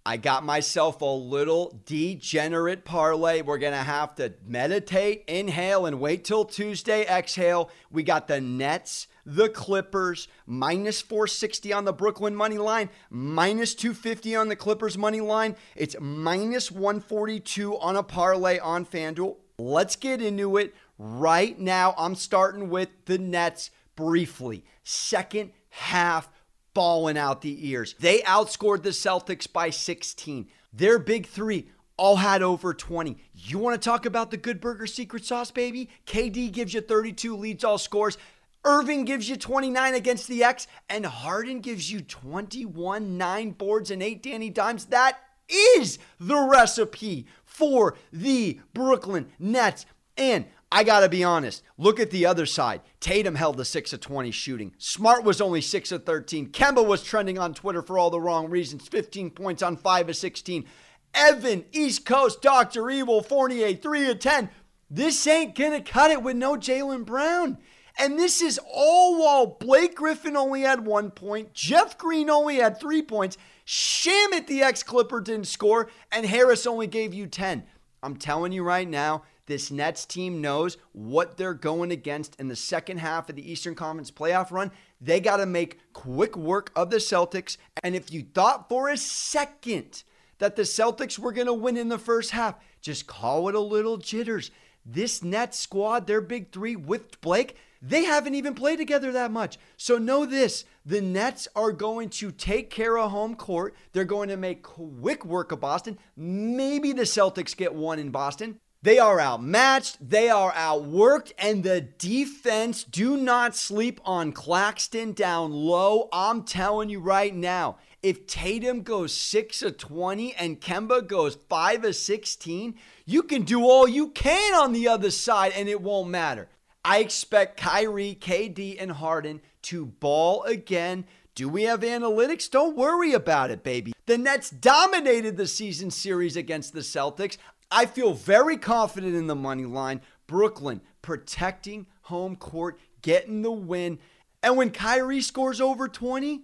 I 0.05 0.15
got 0.15 0.45
myself 0.45 1.01
a 1.01 1.05
little 1.05 1.81
degenerate 1.85 2.85
parlay. 2.85 3.41
We're 3.41 3.57
going 3.57 3.73
to 3.73 3.79
have 3.79 4.15
to 4.15 4.35
meditate, 4.47 5.25
inhale, 5.27 5.85
and 5.85 5.99
wait 5.99 6.23
till 6.23 6.45
Tuesday, 6.45 7.05
exhale. 7.07 7.69
We 7.91 8.03
got 8.03 8.29
the 8.29 8.39
Nets, 8.39 9.07
the 9.25 9.49
Clippers, 9.49 10.27
minus 10.45 11.01
460 11.01 11.73
on 11.73 11.85
the 11.85 11.93
Brooklyn 11.93 12.35
money 12.35 12.57
line, 12.57 12.89
minus 13.09 13.73
250 13.73 14.35
on 14.35 14.49
the 14.49 14.55
Clippers 14.55 14.97
money 14.97 15.21
line. 15.21 15.55
It's 15.75 15.95
minus 15.99 16.71
142 16.71 17.77
on 17.77 17.95
a 17.95 18.03
parlay 18.03 18.59
on 18.59 18.85
FanDuel. 18.85 19.37
Let's 19.57 19.95
get 19.95 20.21
into 20.21 20.57
it 20.57 20.75
right 20.97 21.57
now. 21.57 21.95
I'm 21.97 22.15
starting 22.15 22.69
with 22.69 22.89
the 23.05 23.17
Nets 23.17 23.71
briefly. 23.95 24.63
Second 24.83 25.51
half 25.69 26.29
balling 26.73 27.17
out 27.17 27.41
the 27.41 27.69
ears. 27.69 27.95
They 27.99 28.19
outscored 28.19 28.83
the 28.83 28.89
Celtics 28.89 29.51
by 29.51 29.69
16. 29.69 30.47
Their 30.73 30.99
big 30.99 31.25
three 31.25 31.69
all 31.97 32.17
had 32.17 32.41
over 32.41 32.73
20. 32.73 33.17
You 33.33 33.57
want 33.57 33.81
to 33.81 33.89
talk 33.89 34.05
about 34.05 34.29
the 34.29 34.37
Good 34.37 34.59
Burger 34.59 34.85
secret 34.85 35.25
sauce, 35.25 35.51
baby? 35.51 35.89
KD 36.05 36.51
gives 36.51 36.73
you 36.73 36.81
32, 36.81 37.35
leads 37.35 37.63
all 37.63 37.77
scores. 37.77 38.17
Irving 38.65 39.05
gives 39.05 39.29
you 39.29 39.37
29 39.37 39.93
against 39.93 40.27
the 40.27 40.43
X, 40.43 40.67
and 40.89 41.05
Harden 41.05 41.59
gives 41.59 41.91
you 41.91 42.01
21, 42.01 43.17
nine 43.17 43.51
boards, 43.51 43.91
and 43.91 44.01
eight 44.01 44.23
Danny 44.23 44.49
Dimes. 44.49 44.85
That 44.85 45.19
is 45.47 45.99
the 46.19 46.39
recipe 46.39 47.27
for 47.43 47.95
the 48.11 48.59
Brooklyn 48.73 49.27
Nets. 49.37 49.85
And 50.17 50.45
I 50.71 50.83
got 50.83 51.01
to 51.01 51.09
be 51.09 51.23
honest. 51.23 51.61
Look 51.77 51.99
at 51.99 52.09
the 52.09 52.25
other 52.25 52.45
side. 52.45 52.81
Tatum 52.99 53.35
held 53.35 53.57
the 53.57 53.65
6 53.65 53.93
of 53.93 54.01
20 54.01 54.31
shooting. 54.31 54.73
Smart 54.77 55.23
was 55.23 55.39
only 55.39 55.61
6 55.61 55.91
of 55.91 56.05
13. 56.05 56.49
Kemba 56.49 56.85
was 56.85 57.03
trending 57.03 57.37
on 57.37 57.53
Twitter 57.53 57.81
for 57.81 57.99
all 57.99 58.09
the 58.09 58.19
wrong 58.19 58.49
reasons. 58.49 58.87
15 58.87 59.29
points 59.29 59.61
on 59.61 59.77
5 59.77 60.09
of 60.09 60.15
16. 60.15 60.65
Evan, 61.13 61.65
East 61.71 62.05
Coast, 62.05 62.41
Dr. 62.41 62.89
Evil, 62.89 63.21
Fournier, 63.21 63.75
3 63.75 64.09
of 64.09 64.19
10. 64.19 64.49
This 64.89 65.25
ain't 65.27 65.55
going 65.55 65.71
to 65.71 65.91
cut 65.91 66.11
it 66.11 66.23
with 66.23 66.35
no 66.35 66.55
Jaylen 66.55 67.05
Brown. 67.05 67.57
And 67.97 68.19
this 68.19 68.41
is 68.41 68.59
all 68.71 69.21
while 69.21 69.45
Blake 69.45 69.95
Griffin 69.95 70.35
only 70.35 70.61
had 70.61 70.85
one 70.85 71.11
point, 71.11 71.53
Jeff 71.53 71.97
Green 71.97 72.29
only 72.29 72.57
had 72.57 72.79
three 72.79 73.01
points, 73.01 73.37
Shamet 73.65 74.47
the 74.47 74.61
ex 74.61 74.83
Clipper 74.83 75.21
didn't 75.21 75.47
score, 75.47 75.89
and 76.11 76.25
Harris 76.25 76.67
only 76.67 76.87
gave 76.87 77.13
you 77.13 77.25
10. 77.27 77.63
I'm 78.03 78.17
telling 78.17 78.51
you 78.51 78.63
right 78.63 78.87
now, 78.87 79.23
this 79.47 79.71
Nets 79.71 80.05
team 80.05 80.41
knows 80.41 80.77
what 80.91 81.37
they're 81.37 81.53
going 81.53 81.91
against 81.91 82.39
in 82.39 82.47
the 82.47 82.55
second 82.55 82.97
half 82.97 83.29
of 83.29 83.35
the 83.35 83.51
Eastern 83.51 83.75
Conference 83.75 84.11
playoff 84.11 84.51
run. 84.51 84.71
They 84.99 85.19
got 85.19 85.37
to 85.37 85.45
make 85.45 85.79
quick 85.93 86.35
work 86.35 86.71
of 86.75 86.89
the 86.89 86.97
Celtics. 86.97 87.57
And 87.83 87.95
if 87.95 88.11
you 88.11 88.25
thought 88.33 88.69
for 88.69 88.89
a 88.89 88.97
second 88.97 90.03
that 90.39 90.55
the 90.55 90.63
Celtics 90.63 91.19
were 91.19 91.31
going 91.31 91.47
to 91.47 91.53
win 91.53 91.77
in 91.77 91.89
the 91.89 91.99
first 91.99 92.31
half, 92.31 92.55
just 92.81 93.07
call 93.07 93.49
it 93.49 93.55
a 93.55 93.59
little 93.59 93.97
jitters. 93.97 94.51
This 94.85 95.23
Nets 95.23 95.59
squad, 95.59 96.07
their 96.07 96.21
big 96.21 96.51
three 96.51 96.75
with 96.75 97.19
Blake, 97.21 97.55
they 97.87 98.05
haven't 98.05 98.35
even 98.35 98.55
played 98.55 98.77
together 98.77 99.11
that 99.11 99.31
much. 99.31 99.57
So 99.77 99.97
know 99.97 100.25
this 100.25 100.65
the 100.85 101.01
Nets 101.01 101.47
are 101.55 101.71
going 101.71 102.09
to 102.09 102.31
take 102.31 102.69
care 102.69 102.97
of 102.97 103.11
home 103.11 103.35
court. 103.35 103.75
They're 103.93 104.05
going 104.05 104.29
to 104.29 104.37
make 104.37 104.63
quick 104.63 105.25
work 105.25 105.51
of 105.51 105.59
Boston. 105.59 105.97
Maybe 106.15 106.93
the 106.93 107.03
Celtics 107.03 107.55
get 107.55 107.73
one 107.73 107.99
in 107.99 108.09
Boston. 108.09 108.59
They 108.81 108.99
are 108.99 109.19
outmatched, 109.19 109.97
they 110.11 110.29
are 110.29 110.51
outworked, 110.51 111.31
and 111.39 111.63
the 111.63 111.81
defense 111.81 112.83
do 112.83 113.17
not 113.17 113.55
sleep 113.55 113.99
on 114.05 114.31
Claxton 114.31 115.13
down 115.13 115.51
low. 115.51 116.07
I'm 116.13 116.43
telling 116.43 116.91
you 116.91 116.99
right 116.99 117.33
now, 117.33 117.77
if 118.03 118.27
Tatum 118.27 118.83
goes 118.83 119.11
6 119.11 119.63
of 119.63 119.79
20 119.79 120.35
and 120.35 120.61
Kemba 120.61 121.07
goes 121.07 121.33
5 121.49 121.83
of 121.85 121.95
16, 121.95 122.75
you 123.07 123.23
can 123.23 123.41
do 123.41 123.63
all 123.63 123.87
you 123.87 124.09
can 124.09 124.53
on 124.53 124.71
the 124.71 124.87
other 124.87 125.09
side 125.09 125.53
and 125.55 125.67
it 125.67 125.81
won't 125.81 126.09
matter. 126.11 126.47
I 126.87 126.99
expect 126.99 127.57
Kyrie, 127.57 128.15
KD, 128.21 128.77
and 128.79 128.91
Harden 128.91 129.41
to 129.63 129.87
ball 129.87 130.43
again. 130.43 131.05
Do 131.33 131.49
we 131.49 131.63
have 131.63 131.79
analytics? 131.79 132.47
Don't 132.47 132.77
worry 132.77 133.11
about 133.11 133.49
it, 133.49 133.63
baby. 133.63 133.93
The 134.05 134.19
Nets 134.19 134.51
dominated 134.51 135.35
the 135.35 135.47
season 135.47 135.89
series 135.89 136.37
against 136.37 136.73
the 136.73 136.81
Celtics. 136.81 137.37
I 137.71 137.87
feel 137.87 138.13
very 138.13 138.55
confident 138.55 139.15
in 139.15 139.25
the 139.25 139.35
money 139.35 139.65
line. 139.65 140.01
Brooklyn 140.27 140.79
protecting 141.01 141.87
home 142.03 142.35
court, 142.35 142.77
getting 143.01 143.41
the 143.41 143.51
win. 143.51 143.97
And 144.43 144.55
when 144.55 144.69
Kyrie 144.69 145.21
scores 145.21 145.59
over 145.59 145.87
20, 145.87 146.43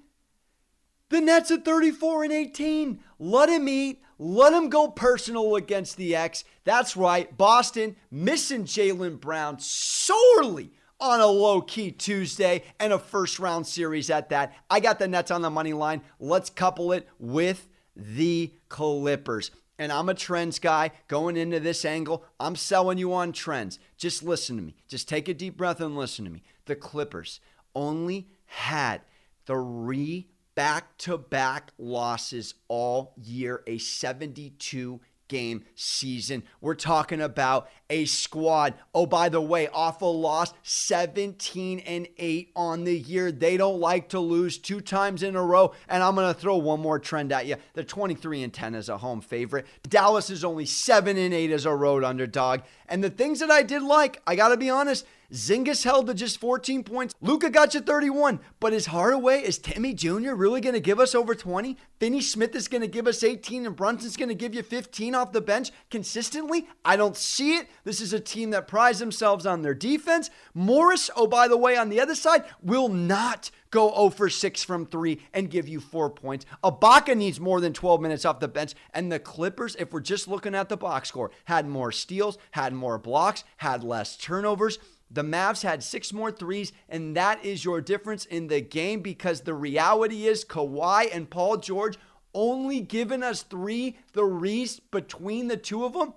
the 1.09 1.21
Nets 1.21 1.51
at 1.51 1.63
34 1.63 2.23
and 2.23 2.33
18. 2.33 2.99
Let 3.19 3.47
him 3.47 3.69
eat. 3.69 4.01
Let 4.23 4.53
him 4.53 4.69
go 4.69 4.87
personal 4.87 5.55
against 5.55 5.97
the 5.97 6.15
X. 6.15 6.43
That's 6.63 6.95
right. 6.95 7.35
Boston 7.35 7.95
missing 8.11 8.65
Jaylen 8.65 9.19
Brown 9.19 9.57
sorely 9.59 10.73
on 10.99 11.21
a 11.21 11.25
low 11.25 11.59
key 11.59 11.91
Tuesday 11.91 12.61
and 12.79 12.93
a 12.93 12.99
first 12.99 13.39
round 13.39 13.65
series 13.65 14.11
at 14.11 14.29
that. 14.29 14.53
I 14.69 14.79
got 14.79 14.99
the 14.99 15.07
Nets 15.07 15.31
on 15.31 15.41
the 15.41 15.49
money 15.49 15.73
line. 15.73 16.03
Let's 16.19 16.51
couple 16.51 16.91
it 16.91 17.09
with 17.17 17.67
the 17.95 18.53
Clippers 18.69 19.49
and 19.79 19.91
I'm 19.91 20.09
a 20.09 20.13
trends 20.13 20.59
guy 20.59 20.91
going 21.07 21.35
into 21.35 21.59
this 21.59 21.83
angle. 21.83 22.23
I'm 22.39 22.55
selling 22.55 22.99
you 22.99 23.15
on 23.15 23.31
trends. 23.31 23.79
Just 23.97 24.21
listen 24.21 24.55
to 24.57 24.61
me. 24.61 24.75
Just 24.87 25.09
take 25.09 25.29
a 25.29 25.33
deep 25.33 25.57
breath 25.57 25.81
and 25.81 25.97
listen 25.97 26.25
to 26.25 26.31
me. 26.31 26.43
The 26.65 26.75
Clippers 26.75 27.39
only 27.73 28.27
had 28.45 29.01
three 29.47 30.27
back 30.55 30.97
to 30.99 31.17
back 31.17 31.71
losses 31.77 32.55
all 32.67 33.13
year, 33.17 33.63
a 33.67 33.77
72 33.77 34.99
game 35.31 35.63
season. 35.75 36.43
We're 36.59 36.75
talking 36.75 37.21
about 37.21 37.69
a 37.89 38.03
squad. 38.03 38.73
Oh, 38.93 39.05
by 39.05 39.29
the 39.29 39.39
way, 39.39 39.69
awful 39.73 40.19
loss, 40.19 40.53
17 40.63 41.79
and 41.79 42.07
8 42.17 42.51
on 42.53 42.83
the 42.83 42.99
year. 42.99 43.31
They 43.31 43.55
don't 43.55 43.79
like 43.79 44.09
to 44.09 44.19
lose 44.19 44.57
two 44.57 44.81
times 44.81 45.23
in 45.23 45.37
a 45.37 45.41
row. 45.41 45.73
And 45.87 46.03
I'm 46.03 46.15
going 46.15 46.31
to 46.31 46.37
throw 46.37 46.57
one 46.57 46.81
more 46.81 46.99
trend 46.99 47.31
at 47.31 47.45
you. 47.45 47.55
They're 47.73 47.85
23 47.85 48.43
and 48.43 48.53
10 48.53 48.75
as 48.75 48.89
a 48.89 48.97
home 48.97 49.21
favorite. 49.21 49.65
Dallas 49.87 50.29
is 50.29 50.43
only 50.43 50.65
7 50.65 51.17
and 51.17 51.33
8 51.33 51.51
as 51.51 51.65
a 51.65 51.73
road 51.73 52.03
underdog. 52.03 52.61
And 52.89 53.01
the 53.01 53.09
things 53.09 53.39
that 53.39 53.49
I 53.49 53.63
did 53.63 53.83
like, 53.83 54.21
I 54.27 54.35
got 54.35 54.49
to 54.49 54.57
be 54.57 54.69
honest, 54.69 55.05
Zingas 55.31 55.83
held 55.83 56.07
to 56.07 56.13
just 56.13 56.39
14 56.39 56.83
points. 56.83 57.15
Luka 57.21 57.49
got 57.49 57.73
you 57.73 57.79
31. 57.79 58.39
But 58.59 58.73
is 58.73 58.87
Hardaway, 58.87 59.41
is 59.41 59.57
Timmy 59.57 59.93
Jr. 59.93 60.33
really 60.33 60.61
going 60.61 60.73
to 60.73 60.81
give 60.81 60.99
us 60.99 61.15
over 61.15 61.33
20? 61.33 61.77
Finney 61.99 62.21
Smith 62.21 62.55
is 62.55 62.67
going 62.67 62.81
to 62.81 62.87
give 62.87 63.07
us 63.07 63.23
18 63.23 63.65
and 63.65 63.75
Brunson's 63.75 64.17
going 64.17 64.29
to 64.29 64.35
give 64.35 64.53
you 64.53 64.63
15 64.63 65.15
off 65.15 65.31
the 65.31 65.41
bench 65.41 65.71
consistently? 65.89 66.67
I 66.83 66.97
don't 66.97 67.15
see 67.15 67.55
it. 67.55 67.67
This 67.83 68.01
is 68.01 68.13
a 68.13 68.19
team 68.19 68.49
that 68.51 68.67
prides 68.67 68.99
themselves 68.99 69.45
on 69.45 69.61
their 69.61 69.73
defense. 69.73 70.29
Morris, 70.53 71.09
oh, 71.15 71.27
by 71.27 71.47
the 71.47 71.57
way, 71.57 71.77
on 71.77 71.89
the 71.89 72.01
other 72.01 72.15
side, 72.15 72.43
will 72.61 72.89
not 72.89 73.51
go 73.71 73.89
0 73.95 74.09
for 74.09 74.29
6 74.29 74.63
from 74.63 74.85
3 74.85 75.19
and 75.33 75.49
give 75.49 75.67
you 75.67 75.79
four 75.79 76.09
points. 76.09 76.45
Ibaka 76.63 77.15
needs 77.15 77.39
more 77.39 77.61
than 77.61 77.71
12 77.71 78.01
minutes 78.01 78.25
off 78.25 78.41
the 78.41 78.47
bench. 78.49 78.73
And 78.93 79.09
the 79.09 79.19
Clippers, 79.19 79.77
if 79.79 79.93
we're 79.93 80.01
just 80.01 80.27
looking 80.27 80.55
at 80.55 80.67
the 80.67 80.75
box 80.75 81.07
score, 81.07 81.31
had 81.45 81.67
more 81.67 81.93
steals, 81.93 82.37
had 82.51 82.73
more 82.73 82.97
blocks, 82.97 83.45
had 83.57 83.83
less 83.83 84.17
turnovers. 84.17 84.77
The 85.13 85.23
Mavs 85.23 85.63
had 85.63 85.83
six 85.83 86.13
more 86.13 86.31
threes, 86.31 86.71
and 86.87 87.17
that 87.17 87.43
is 87.43 87.65
your 87.65 87.81
difference 87.81 88.23
in 88.25 88.47
the 88.47 88.61
game 88.61 89.01
because 89.01 89.41
the 89.41 89.53
reality 89.53 90.25
is 90.25 90.45
Kawhi 90.45 91.13
and 91.13 91.29
Paul 91.29 91.57
George 91.57 91.97
only 92.33 92.79
giving 92.79 93.21
us 93.21 93.43
three 93.43 93.97
threes 94.13 94.79
between 94.79 95.49
the 95.49 95.57
two 95.57 95.83
of 95.83 95.93
them. 95.93 96.13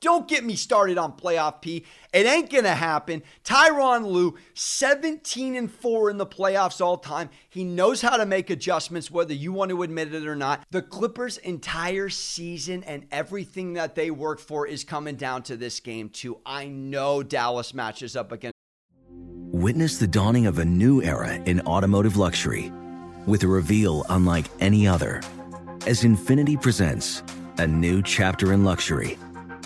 Don't 0.00 0.28
get 0.28 0.44
me 0.44 0.56
started 0.56 0.98
on 0.98 1.12
playoff 1.12 1.62
P. 1.62 1.84
It 2.12 2.26
ain't 2.26 2.50
gonna 2.50 2.74
happen. 2.74 3.22
Tyronn 3.44 4.04
Lue, 4.04 4.36
17 4.54 5.56
and 5.56 5.70
4 5.70 6.10
in 6.10 6.18
the 6.18 6.26
playoffs 6.26 6.80
all 6.80 6.98
time. 6.98 7.30
He 7.48 7.64
knows 7.64 8.02
how 8.02 8.16
to 8.16 8.26
make 8.26 8.50
adjustments, 8.50 9.10
whether 9.10 9.32
you 9.32 9.52
want 9.52 9.70
to 9.70 9.82
admit 9.82 10.14
it 10.14 10.26
or 10.26 10.36
not. 10.36 10.64
The 10.70 10.82
Clippers' 10.82 11.38
entire 11.38 12.08
season 12.10 12.84
and 12.84 13.06
everything 13.10 13.72
that 13.74 13.94
they 13.94 14.10
work 14.10 14.38
for 14.38 14.66
is 14.66 14.84
coming 14.84 15.16
down 15.16 15.42
to 15.44 15.56
this 15.56 15.80
game, 15.80 16.10
too. 16.10 16.40
I 16.44 16.66
know 16.66 17.22
Dallas 17.22 17.72
matches 17.72 18.16
up 18.16 18.32
against. 18.32 18.52
Witness 19.52 19.96
the 19.96 20.06
dawning 20.06 20.46
of 20.46 20.58
a 20.58 20.64
new 20.64 21.02
era 21.02 21.34
in 21.34 21.60
automotive 21.62 22.16
luxury 22.16 22.70
with 23.26 23.42
a 23.42 23.48
reveal 23.48 24.04
unlike 24.10 24.46
any 24.60 24.86
other 24.86 25.22
as 25.86 26.02
Infiniti 26.02 26.60
presents 26.60 27.22
a 27.58 27.66
new 27.66 28.02
chapter 28.02 28.52
in 28.52 28.64
luxury 28.64 29.18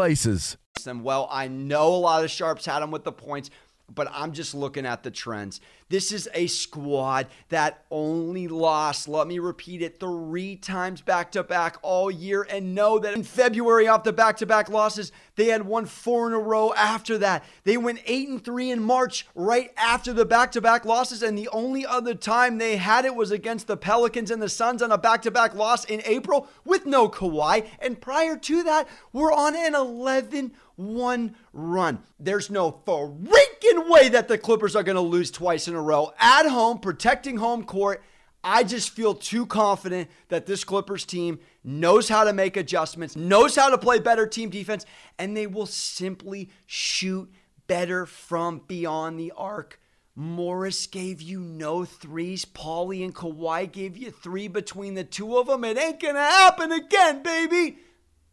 places. 0.00 0.56
Well, 0.86 1.28
I 1.30 1.46
know 1.48 1.88
a 1.88 1.96
lot 1.96 2.24
of 2.24 2.30
sharps 2.30 2.64
had 2.64 2.80
them 2.80 2.90
with 2.90 3.04
the 3.04 3.12
points, 3.12 3.50
but 3.94 4.08
I'm 4.12 4.32
just 4.32 4.54
looking 4.54 4.86
at 4.86 5.02
the 5.02 5.10
trends. 5.10 5.60
This 5.88 6.12
is 6.12 6.28
a 6.34 6.46
squad 6.46 7.26
that 7.48 7.84
only 7.90 8.46
lost, 8.46 9.08
let 9.08 9.26
me 9.26 9.40
repeat 9.40 9.82
it, 9.82 9.98
three 9.98 10.54
times 10.54 11.00
back 11.00 11.32
to 11.32 11.42
back 11.42 11.78
all 11.82 12.10
year. 12.10 12.46
And 12.48 12.76
know 12.76 13.00
that 13.00 13.12
in 13.12 13.24
February, 13.24 13.88
off 13.88 14.04
the 14.04 14.12
back 14.12 14.36
to 14.36 14.46
back 14.46 14.68
losses, 14.68 15.10
they 15.34 15.46
had 15.46 15.66
won 15.66 15.86
four 15.86 16.28
in 16.28 16.32
a 16.32 16.38
row 16.38 16.72
after 16.74 17.18
that. 17.18 17.44
They 17.64 17.76
went 17.76 18.02
eight 18.06 18.28
and 18.28 18.42
three 18.42 18.70
in 18.70 18.82
March, 18.82 19.26
right 19.34 19.72
after 19.76 20.12
the 20.12 20.24
back 20.24 20.52
to 20.52 20.60
back 20.60 20.84
losses. 20.84 21.24
And 21.24 21.36
the 21.36 21.48
only 21.48 21.84
other 21.84 22.14
time 22.14 22.58
they 22.58 22.76
had 22.76 23.04
it 23.04 23.16
was 23.16 23.32
against 23.32 23.66
the 23.66 23.76
Pelicans 23.76 24.30
and 24.30 24.40
the 24.40 24.48
Suns 24.48 24.82
on 24.82 24.92
a 24.92 24.98
back 24.98 25.22
to 25.22 25.30
back 25.32 25.54
loss 25.54 25.84
in 25.84 26.02
April 26.04 26.46
with 26.64 26.86
no 26.86 27.08
Kawhi. 27.08 27.66
And 27.80 28.00
prior 28.00 28.36
to 28.36 28.62
that, 28.62 28.86
we're 29.12 29.32
on 29.32 29.56
an 29.56 29.74
11 29.74 30.52
1 30.80 31.36
run. 31.52 32.02
There's 32.18 32.50
no 32.50 32.72
freaking 32.72 33.90
way 33.90 34.08
that 34.08 34.28
the 34.28 34.38
Clippers 34.38 34.74
are 34.74 34.82
going 34.82 34.96
to 34.96 35.02
lose 35.02 35.30
twice 35.30 35.68
in 35.68 35.74
a 35.74 35.80
row 35.80 36.12
at 36.18 36.48
home, 36.48 36.78
protecting 36.78 37.36
home 37.36 37.64
court. 37.64 38.02
I 38.42 38.64
just 38.64 38.90
feel 38.90 39.14
too 39.14 39.44
confident 39.44 40.08
that 40.28 40.46
this 40.46 40.64
Clippers 40.64 41.04
team 41.04 41.40
knows 41.62 42.08
how 42.08 42.24
to 42.24 42.32
make 42.32 42.56
adjustments, 42.56 43.14
knows 43.14 43.54
how 43.54 43.68
to 43.68 43.76
play 43.76 43.98
better 43.98 44.26
team 44.26 44.48
defense, 44.48 44.86
and 45.18 45.36
they 45.36 45.46
will 45.46 45.66
simply 45.66 46.48
shoot 46.66 47.30
better 47.66 48.06
from 48.06 48.62
beyond 48.66 49.20
the 49.20 49.32
arc. 49.36 49.78
Morris 50.16 50.86
gave 50.86 51.20
you 51.20 51.40
no 51.40 51.84
threes. 51.84 52.44
Paulie 52.44 53.04
and 53.04 53.14
Kawhi 53.14 53.70
gave 53.70 53.96
you 53.96 54.10
three 54.10 54.48
between 54.48 54.94
the 54.94 55.04
two 55.04 55.36
of 55.36 55.46
them. 55.46 55.62
It 55.62 55.78
ain't 55.78 56.00
gonna 56.00 56.18
happen 56.18 56.72
again, 56.72 57.22
baby. 57.22 57.78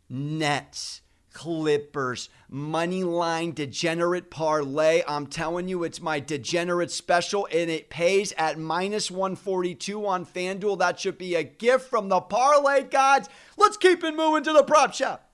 Nets. 0.09 1.01
Clippers 1.37 2.29
money 2.49 3.03
line 3.03 3.51
degenerate 3.51 4.31
parlay. 4.31 5.03
I'm 5.07 5.27
telling 5.27 5.67
you, 5.67 5.83
it's 5.83 6.01
my 6.01 6.19
degenerate 6.19 6.89
special, 6.89 7.47
and 7.51 7.69
it 7.69 7.91
pays 7.91 8.33
at 8.39 8.57
minus 8.57 9.11
142 9.11 10.07
on 10.07 10.25
FanDuel. 10.25 10.79
That 10.79 10.99
should 10.99 11.19
be 11.19 11.35
a 11.35 11.43
gift 11.43 11.91
from 11.91 12.09
the 12.09 12.21
parlay 12.21 12.85
gods. 12.85 13.29
Let's 13.55 13.77
keep 13.77 14.03
it 14.03 14.15
moving 14.15 14.43
to 14.45 14.51
the 14.51 14.63
prop 14.63 14.95
shop. 14.95 15.29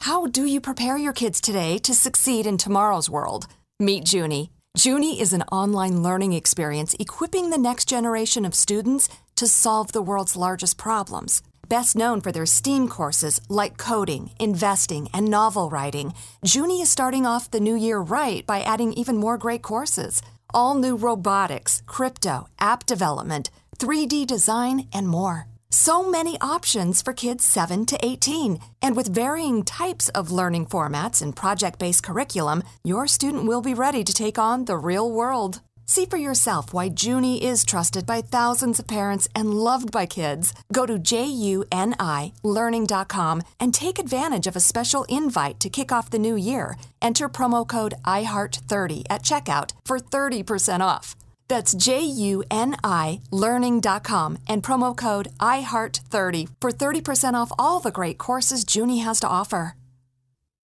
How 0.00 0.26
do 0.26 0.44
you 0.44 0.60
prepare 0.60 0.96
your 0.96 1.12
kids 1.12 1.40
today 1.40 1.78
to 1.78 1.94
succeed 1.94 2.44
in 2.44 2.58
tomorrow's 2.58 3.08
world? 3.08 3.46
Meet 3.78 4.02
Juni. 4.02 4.50
Juni 4.76 5.16
is 5.16 5.32
an 5.32 5.42
online 5.52 6.02
learning 6.02 6.32
experience 6.32 6.96
equipping 6.98 7.50
the 7.50 7.58
next 7.58 7.88
generation 7.88 8.44
of 8.44 8.52
students 8.52 9.08
to 9.36 9.46
solve 9.46 9.92
the 9.92 10.02
world's 10.02 10.34
largest 10.34 10.76
problems. 10.76 11.40
Best 11.74 11.96
known 11.96 12.20
for 12.20 12.30
their 12.30 12.46
STEAM 12.46 12.86
courses 12.86 13.40
like 13.48 13.76
coding, 13.76 14.30
investing, 14.38 15.08
and 15.12 15.28
novel 15.28 15.68
writing, 15.68 16.14
Juni 16.46 16.80
is 16.80 16.88
starting 16.88 17.26
off 17.26 17.50
the 17.50 17.58
new 17.58 17.74
year 17.74 17.98
right 17.98 18.46
by 18.46 18.60
adding 18.60 18.92
even 18.92 19.16
more 19.16 19.36
great 19.36 19.60
courses. 19.60 20.22
All 20.50 20.76
new 20.76 20.94
robotics, 20.94 21.82
crypto, 21.84 22.46
app 22.60 22.86
development, 22.86 23.50
3D 23.80 24.24
design, 24.24 24.86
and 24.92 25.08
more. 25.08 25.48
So 25.68 26.08
many 26.08 26.38
options 26.40 27.02
for 27.02 27.12
kids 27.12 27.42
7 27.42 27.86
to 27.86 27.98
18. 28.06 28.60
And 28.80 28.94
with 28.94 29.12
varying 29.12 29.64
types 29.64 30.08
of 30.10 30.30
learning 30.30 30.66
formats 30.66 31.20
and 31.20 31.34
project 31.34 31.80
based 31.80 32.04
curriculum, 32.04 32.62
your 32.84 33.08
student 33.08 33.48
will 33.48 33.62
be 33.62 33.74
ready 33.74 34.04
to 34.04 34.14
take 34.14 34.38
on 34.38 34.66
the 34.66 34.76
real 34.76 35.10
world. 35.10 35.60
See 35.86 36.06
for 36.06 36.16
yourself 36.16 36.72
why 36.72 36.88
Juni 36.88 37.42
is 37.42 37.62
trusted 37.64 38.06
by 38.06 38.22
thousands 38.22 38.78
of 38.78 38.86
parents 38.86 39.28
and 39.34 39.52
loved 39.54 39.90
by 39.90 40.06
kids. 40.06 40.54
Go 40.72 40.86
to 40.86 40.98
junilearning.com 40.98 43.42
and 43.60 43.74
take 43.74 43.98
advantage 43.98 44.46
of 44.46 44.56
a 44.56 44.60
special 44.60 45.04
invite 45.08 45.60
to 45.60 45.68
kick 45.68 45.92
off 45.92 46.08
the 46.10 46.18
new 46.18 46.36
year. 46.36 46.78
Enter 47.02 47.28
promo 47.28 47.68
code 47.68 47.94
IHEART30 48.04 49.04
at 49.10 49.22
checkout 49.22 49.72
for 49.84 49.98
30% 49.98 50.80
off. 50.80 51.16
That's 51.48 51.74
J-U-N-I 51.74 53.20
learning.com 53.30 54.38
and 54.48 54.62
promo 54.62 54.96
code 54.96 55.28
IHEART30 55.38 56.48
for 56.60 56.70
30% 56.70 57.34
off 57.34 57.52
all 57.58 57.80
the 57.80 57.90
great 57.90 58.16
courses 58.16 58.64
Juni 58.64 59.02
has 59.02 59.20
to 59.20 59.28
offer. 59.28 59.74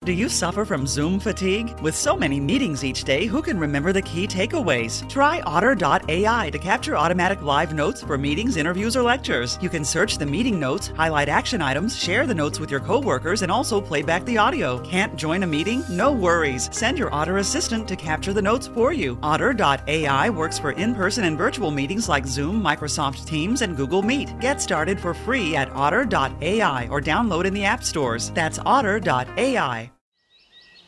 Do 0.08 0.14
you 0.14 0.30
suffer 0.30 0.64
from 0.64 0.88
Zoom 0.88 1.20
fatigue? 1.20 1.78
With 1.82 1.94
so 1.94 2.16
many 2.16 2.40
meetings 2.40 2.86
each 2.86 3.04
day, 3.04 3.26
who 3.26 3.42
can 3.42 3.60
remember 3.60 3.92
the 3.92 4.02
key 4.02 4.26
takeaways? 4.26 5.06
Try 5.10 5.42
Otter.ai 5.42 6.50
to 6.50 6.58
capture 6.58 6.96
automatic 6.96 7.42
live 7.42 7.74
notes 7.74 8.04
for 8.04 8.18
meetings, 8.18 8.56
interviews, 8.56 8.96
or 8.96 9.04
lectures. 9.04 9.60
You 9.62 9.68
can 9.68 9.84
search 9.84 10.18
the 10.18 10.26
meeting 10.26 10.62
notes, 10.62 10.94
highlight 10.96 11.28
action 11.28 11.62
items, 11.62 12.00
share 12.02 12.26
the 12.26 12.34
notes 12.34 12.58
with 12.58 12.72
your 12.72 12.80
coworkers, 12.80 13.42
and 13.42 13.52
also 13.52 13.82
play 13.82 14.02
back 14.02 14.24
the 14.24 14.38
audio. 14.38 14.80
Can't 14.80 15.14
join 15.18 15.44
a 15.44 15.46
meeting? 15.46 15.84
No 15.90 16.14
worries. 16.14 16.70
Send 16.72 16.98
your 16.98 17.14
Otter 17.14 17.40
assistant 17.40 17.86
to 17.90 17.98
capture 17.98 18.32
the 18.32 18.42
notes 18.42 18.68
for 18.68 18.94
you. 18.94 19.20
Otter.ai 19.24 20.30
works 20.30 20.58
for 20.58 20.72
in 20.72 20.96
person 20.96 21.26
and 21.26 21.38
virtual 21.38 21.70
meetings 21.70 22.08
like 22.08 22.26
Zoom, 22.26 22.64
Microsoft 22.64 23.26
Teams, 23.26 23.62
and 23.62 23.76
Google 23.76 24.04
Meet. 24.04 24.40
Get 24.40 24.62
started 24.62 25.02
for 25.02 25.14
free 25.14 25.58
at 25.58 25.70
Otter.ai 25.74 26.88
or 26.90 27.02
download 27.02 27.44
in 27.44 27.54
the 27.54 27.66
app 27.66 27.84
stores. 27.84 28.32
That's 28.32 28.58
Otter.ai. 28.66 29.92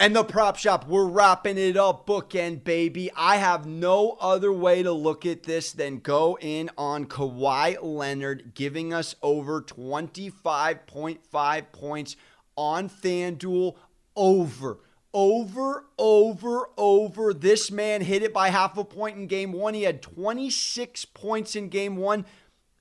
And 0.00 0.14
the 0.14 0.22
prop 0.22 0.56
shop, 0.56 0.86
we're 0.86 1.08
wrapping 1.08 1.58
it 1.58 1.76
up, 1.76 2.06
bookend, 2.06 2.62
baby. 2.62 3.10
I 3.16 3.38
have 3.38 3.66
no 3.66 4.16
other 4.20 4.52
way 4.52 4.84
to 4.84 4.92
look 4.92 5.26
at 5.26 5.42
this 5.42 5.72
than 5.72 5.98
go 5.98 6.38
in 6.40 6.70
on 6.78 7.06
Kawhi 7.06 7.82
Leonard 7.82 8.52
giving 8.54 8.94
us 8.94 9.16
over 9.24 9.60
25.5 9.60 11.72
points 11.72 12.14
on 12.56 12.88
FanDuel. 12.88 13.74
Over, 14.14 14.78
over, 15.12 15.86
over, 15.98 16.70
over. 16.76 17.34
This 17.34 17.72
man 17.72 18.02
hit 18.02 18.22
it 18.22 18.32
by 18.32 18.50
half 18.50 18.78
a 18.78 18.84
point 18.84 19.16
in 19.16 19.26
game 19.26 19.50
one. 19.50 19.74
He 19.74 19.82
had 19.82 20.00
26 20.00 21.06
points 21.06 21.56
in 21.56 21.70
game 21.70 21.96
one, 21.96 22.24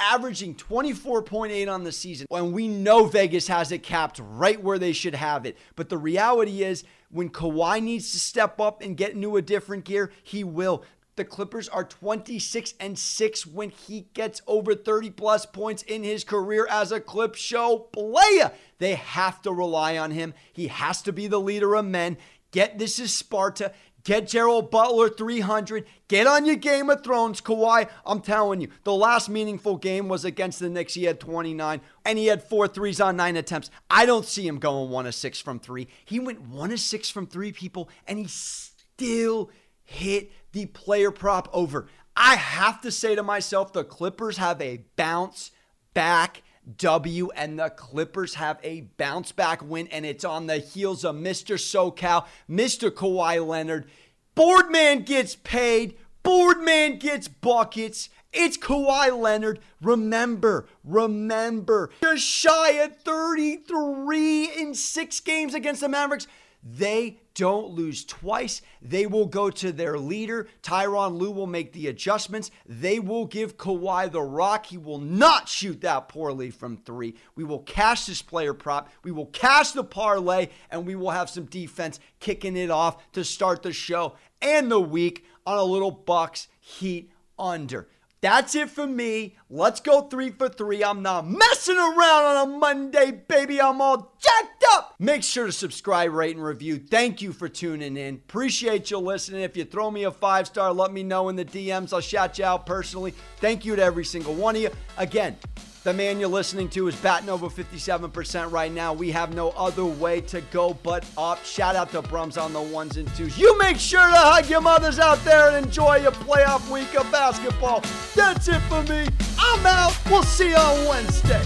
averaging 0.02 0.54
24.8 0.56 1.72
on 1.72 1.84
the 1.84 1.92
season. 1.92 2.26
And 2.30 2.52
we 2.52 2.68
know 2.68 3.06
Vegas 3.06 3.48
has 3.48 3.72
it 3.72 3.82
capped 3.82 4.20
right 4.22 4.62
where 4.62 4.78
they 4.78 4.92
should 4.92 5.14
have 5.14 5.46
it. 5.46 5.56
But 5.76 5.88
the 5.88 5.98
reality 5.98 6.62
is, 6.62 6.84
when 7.10 7.30
Kawhi 7.30 7.82
needs 7.82 8.12
to 8.12 8.18
step 8.18 8.60
up 8.60 8.82
and 8.82 8.96
get 8.96 9.12
into 9.12 9.36
a 9.36 9.42
different 9.42 9.84
gear, 9.84 10.10
he 10.22 10.44
will. 10.44 10.84
The 11.14 11.24
Clippers 11.26 11.68
are 11.68 11.84
26 11.84 12.72
and 12.80 12.98
6 12.98 13.46
when 13.46 13.68
he 13.68 14.06
gets 14.14 14.40
over 14.46 14.74
30 14.74 15.10
plus 15.10 15.44
points 15.44 15.82
in 15.82 16.04
his 16.04 16.24
career 16.24 16.66
as 16.70 16.90
a 16.90 17.00
clip 17.00 17.34
show 17.34 17.78
player. 17.78 18.50
They 18.78 18.94
have 18.94 19.42
to 19.42 19.52
rely 19.52 19.98
on 19.98 20.10
him. 20.10 20.32
He 20.54 20.68
has 20.68 21.02
to 21.02 21.12
be 21.12 21.26
the 21.26 21.40
leader 21.40 21.74
of 21.74 21.84
men. 21.84 22.16
Get 22.50 22.78
this 22.78 22.98
is 22.98 23.14
Sparta. 23.14 23.72
Get 24.04 24.26
Gerald 24.26 24.70
Butler 24.70 25.08
300. 25.08 25.86
Get 26.08 26.26
on 26.26 26.44
your 26.44 26.56
Game 26.56 26.90
of 26.90 27.04
Thrones, 27.04 27.40
Kawhi. 27.40 27.88
I'm 28.04 28.20
telling 28.20 28.60
you, 28.60 28.68
the 28.84 28.94
last 28.94 29.28
meaningful 29.28 29.76
game 29.76 30.08
was 30.08 30.24
against 30.24 30.58
the 30.58 30.68
Knicks. 30.68 30.94
He 30.94 31.04
had 31.04 31.20
29 31.20 31.80
and 32.04 32.18
he 32.18 32.26
had 32.26 32.42
four 32.42 32.66
threes 32.66 33.00
on 33.00 33.16
nine 33.16 33.36
attempts. 33.36 33.70
I 33.88 34.06
don't 34.06 34.26
see 34.26 34.46
him 34.46 34.58
going 34.58 34.90
one 34.90 35.06
of 35.06 35.14
six 35.14 35.40
from 35.40 35.60
three. 35.60 35.88
He 36.04 36.18
went 36.18 36.42
one 36.42 36.72
of 36.72 36.80
six 36.80 37.10
from 37.10 37.26
three, 37.26 37.52
people, 37.52 37.88
and 38.06 38.18
he 38.18 38.26
still 38.26 39.50
hit 39.84 40.32
the 40.52 40.66
player 40.66 41.10
prop 41.10 41.48
over. 41.52 41.86
I 42.16 42.36
have 42.36 42.80
to 42.82 42.90
say 42.90 43.14
to 43.14 43.22
myself, 43.22 43.72
the 43.72 43.84
Clippers 43.84 44.36
have 44.36 44.60
a 44.60 44.84
bounce 44.96 45.50
back 45.94 46.42
W, 46.76 47.30
and 47.34 47.58
the 47.58 47.70
Clippers 47.70 48.34
have 48.34 48.58
a 48.62 48.82
bounce 48.96 49.32
back 49.32 49.62
win, 49.62 49.88
and 49.88 50.06
it's 50.06 50.24
on 50.24 50.46
the 50.46 50.58
heels 50.58 51.04
of 51.04 51.16
Mr. 51.16 51.56
SoCal, 51.56 52.26
Mr. 52.48 52.90
Kawhi 52.90 53.44
Leonard. 53.44 53.86
Boardman 54.34 55.02
gets 55.02 55.34
paid, 55.34 55.96
Boardman 56.22 56.98
gets 56.98 57.28
buckets. 57.28 58.08
It's 58.32 58.56
Kawhi 58.56 59.18
Leonard. 59.18 59.58
Remember, 59.82 60.66
remember, 60.84 61.90
just 62.02 62.24
shy 62.24 62.78
at 62.78 63.02
33 63.02 64.50
in 64.56 64.74
six 64.74 65.20
games 65.20 65.52
against 65.52 65.82
the 65.82 65.88
Mavericks. 65.88 66.26
They 66.62 67.21
don't 67.34 67.70
lose 67.70 68.04
twice. 68.04 68.62
They 68.80 69.06
will 69.06 69.26
go 69.26 69.50
to 69.50 69.72
their 69.72 69.98
leader. 69.98 70.48
Tyronn 70.62 71.18
Lue 71.18 71.30
will 71.30 71.46
make 71.46 71.72
the 71.72 71.88
adjustments. 71.88 72.50
They 72.66 72.98
will 72.98 73.26
give 73.26 73.56
Kawhi 73.56 74.10
the 74.10 74.22
rock. 74.22 74.66
He 74.66 74.78
will 74.78 74.98
not 74.98 75.48
shoot 75.48 75.80
that 75.80 76.08
poorly 76.08 76.50
from 76.50 76.76
three. 76.76 77.14
We 77.34 77.44
will 77.44 77.60
cash 77.60 78.06
this 78.06 78.22
player 78.22 78.54
prop. 78.54 78.90
We 79.02 79.12
will 79.12 79.26
cash 79.26 79.72
the 79.72 79.84
parlay, 79.84 80.48
and 80.70 80.86
we 80.86 80.94
will 80.94 81.10
have 81.10 81.30
some 81.30 81.46
defense 81.46 82.00
kicking 82.20 82.56
it 82.56 82.70
off 82.70 83.12
to 83.12 83.24
start 83.24 83.62
the 83.62 83.72
show 83.72 84.16
and 84.40 84.70
the 84.70 84.80
week 84.80 85.24
on 85.46 85.58
a 85.58 85.64
little 85.64 85.90
Bucks 85.90 86.48
Heat 86.60 87.10
under. 87.38 87.88
That's 88.22 88.54
it 88.54 88.70
for 88.70 88.86
me. 88.86 89.36
Let's 89.50 89.80
go 89.80 90.02
three 90.02 90.30
for 90.30 90.48
three. 90.48 90.84
I'm 90.84 91.02
not 91.02 91.28
messing 91.28 91.76
around 91.76 92.24
on 92.24 92.48
a 92.48 92.56
Monday, 92.56 93.10
baby. 93.10 93.60
I'm 93.60 93.80
all 93.80 94.14
jacked 94.20 94.64
up. 94.70 94.94
Make 95.00 95.24
sure 95.24 95.46
to 95.46 95.52
subscribe, 95.52 96.12
rate, 96.12 96.36
and 96.36 96.44
review. 96.44 96.78
Thank 96.78 97.20
you 97.20 97.32
for 97.32 97.48
tuning 97.48 97.96
in. 97.96 98.14
Appreciate 98.14 98.92
you 98.92 98.98
listening. 98.98 99.42
If 99.42 99.56
you 99.56 99.64
throw 99.64 99.90
me 99.90 100.04
a 100.04 100.12
five 100.12 100.46
star, 100.46 100.72
let 100.72 100.92
me 100.92 101.02
know 101.02 101.30
in 101.30 101.36
the 101.36 101.44
DMs. 101.44 101.92
I'll 101.92 102.00
shout 102.00 102.38
you 102.38 102.44
out 102.44 102.64
personally. 102.64 103.12
Thank 103.38 103.64
you 103.64 103.74
to 103.74 103.82
every 103.82 104.04
single 104.04 104.34
one 104.34 104.54
of 104.54 104.62
you. 104.62 104.70
Again, 104.98 105.36
the 105.84 105.92
man 105.92 106.20
you're 106.20 106.28
listening 106.28 106.68
to 106.70 106.86
is 106.86 106.94
batting 106.94 107.28
over 107.28 107.48
57% 107.48 108.52
right 108.52 108.70
now. 108.70 108.92
We 108.92 109.10
have 109.10 109.34
no 109.34 109.50
other 109.50 109.84
way 109.84 110.20
to 110.20 110.40
go 110.52 110.74
but 110.74 111.04
up. 111.18 111.44
Shout 111.44 111.74
out 111.74 111.90
to 111.90 112.02
Brums 112.02 112.40
on 112.40 112.52
the 112.52 112.62
ones 112.62 112.98
and 112.98 113.12
twos. 113.16 113.36
You 113.36 113.58
make 113.58 113.78
sure 113.78 113.98
to 113.98 114.16
hug 114.16 114.48
your 114.48 114.60
mothers 114.60 115.00
out 115.00 115.18
there 115.24 115.48
and 115.48 115.66
enjoy 115.66 115.96
your 115.96 116.12
playoff 116.12 116.70
week 116.70 116.94
of 116.94 117.10
basketball. 117.10 117.80
That's 118.14 118.46
it 118.46 118.60
for 118.68 118.84
me. 118.84 119.08
I'm 119.36 119.66
out. 119.66 119.98
We'll 120.08 120.22
see 120.22 120.50
you 120.50 120.54
on 120.54 120.86
Wednesday. 120.86 121.42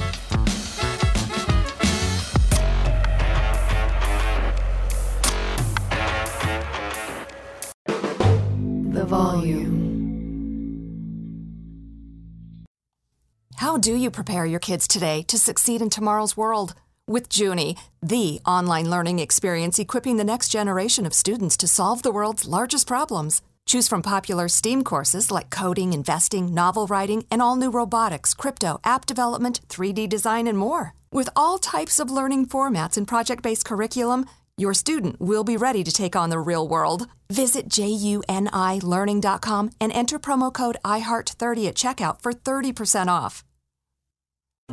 The 8.92 9.04
volume. 9.06 9.85
How 13.56 13.78
do 13.78 13.96
you 13.96 14.10
prepare 14.10 14.44
your 14.44 14.60
kids 14.60 14.86
today 14.86 15.22
to 15.28 15.38
succeed 15.38 15.80
in 15.80 15.88
tomorrow's 15.88 16.36
world? 16.36 16.74
With 17.08 17.30
Juni, 17.30 17.78
the 18.02 18.38
online 18.44 18.90
learning 18.90 19.18
experience 19.18 19.78
equipping 19.78 20.18
the 20.18 20.24
next 20.24 20.50
generation 20.50 21.06
of 21.06 21.14
students 21.14 21.56
to 21.58 21.66
solve 21.66 22.02
the 22.02 22.10
world's 22.10 22.46
largest 22.46 22.86
problems. 22.86 23.40
Choose 23.64 23.88
from 23.88 24.02
popular 24.02 24.48
STEAM 24.48 24.84
courses 24.84 25.30
like 25.30 25.48
coding, 25.48 25.94
investing, 25.94 26.54
novel 26.54 26.86
writing, 26.86 27.24
and 27.30 27.40
all 27.40 27.56
new 27.56 27.70
robotics, 27.70 28.34
crypto, 28.34 28.78
app 28.84 29.06
development, 29.06 29.60
3D 29.68 30.06
design, 30.06 30.46
and 30.46 30.58
more. 30.58 30.92
With 31.10 31.30
all 31.34 31.56
types 31.56 31.98
of 31.98 32.10
learning 32.10 32.48
formats 32.48 32.98
and 32.98 33.08
project 33.08 33.42
based 33.42 33.64
curriculum, 33.64 34.26
your 34.58 34.74
student 34.74 35.20
will 35.20 35.44
be 35.44 35.56
ready 35.56 35.84
to 35.84 35.92
take 35.92 36.16
on 36.16 36.30
the 36.30 36.38
real 36.38 36.68
world. 36.68 37.06
Visit 37.30 37.68
junilearning.com 37.68 39.70
and 39.80 39.92
enter 39.92 40.18
promo 40.18 40.52
code 40.52 40.76
IHEART30 40.84 41.68
at 41.68 41.74
checkout 41.74 42.20
for 42.20 42.32
30% 42.32 43.08
off. 43.08 43.42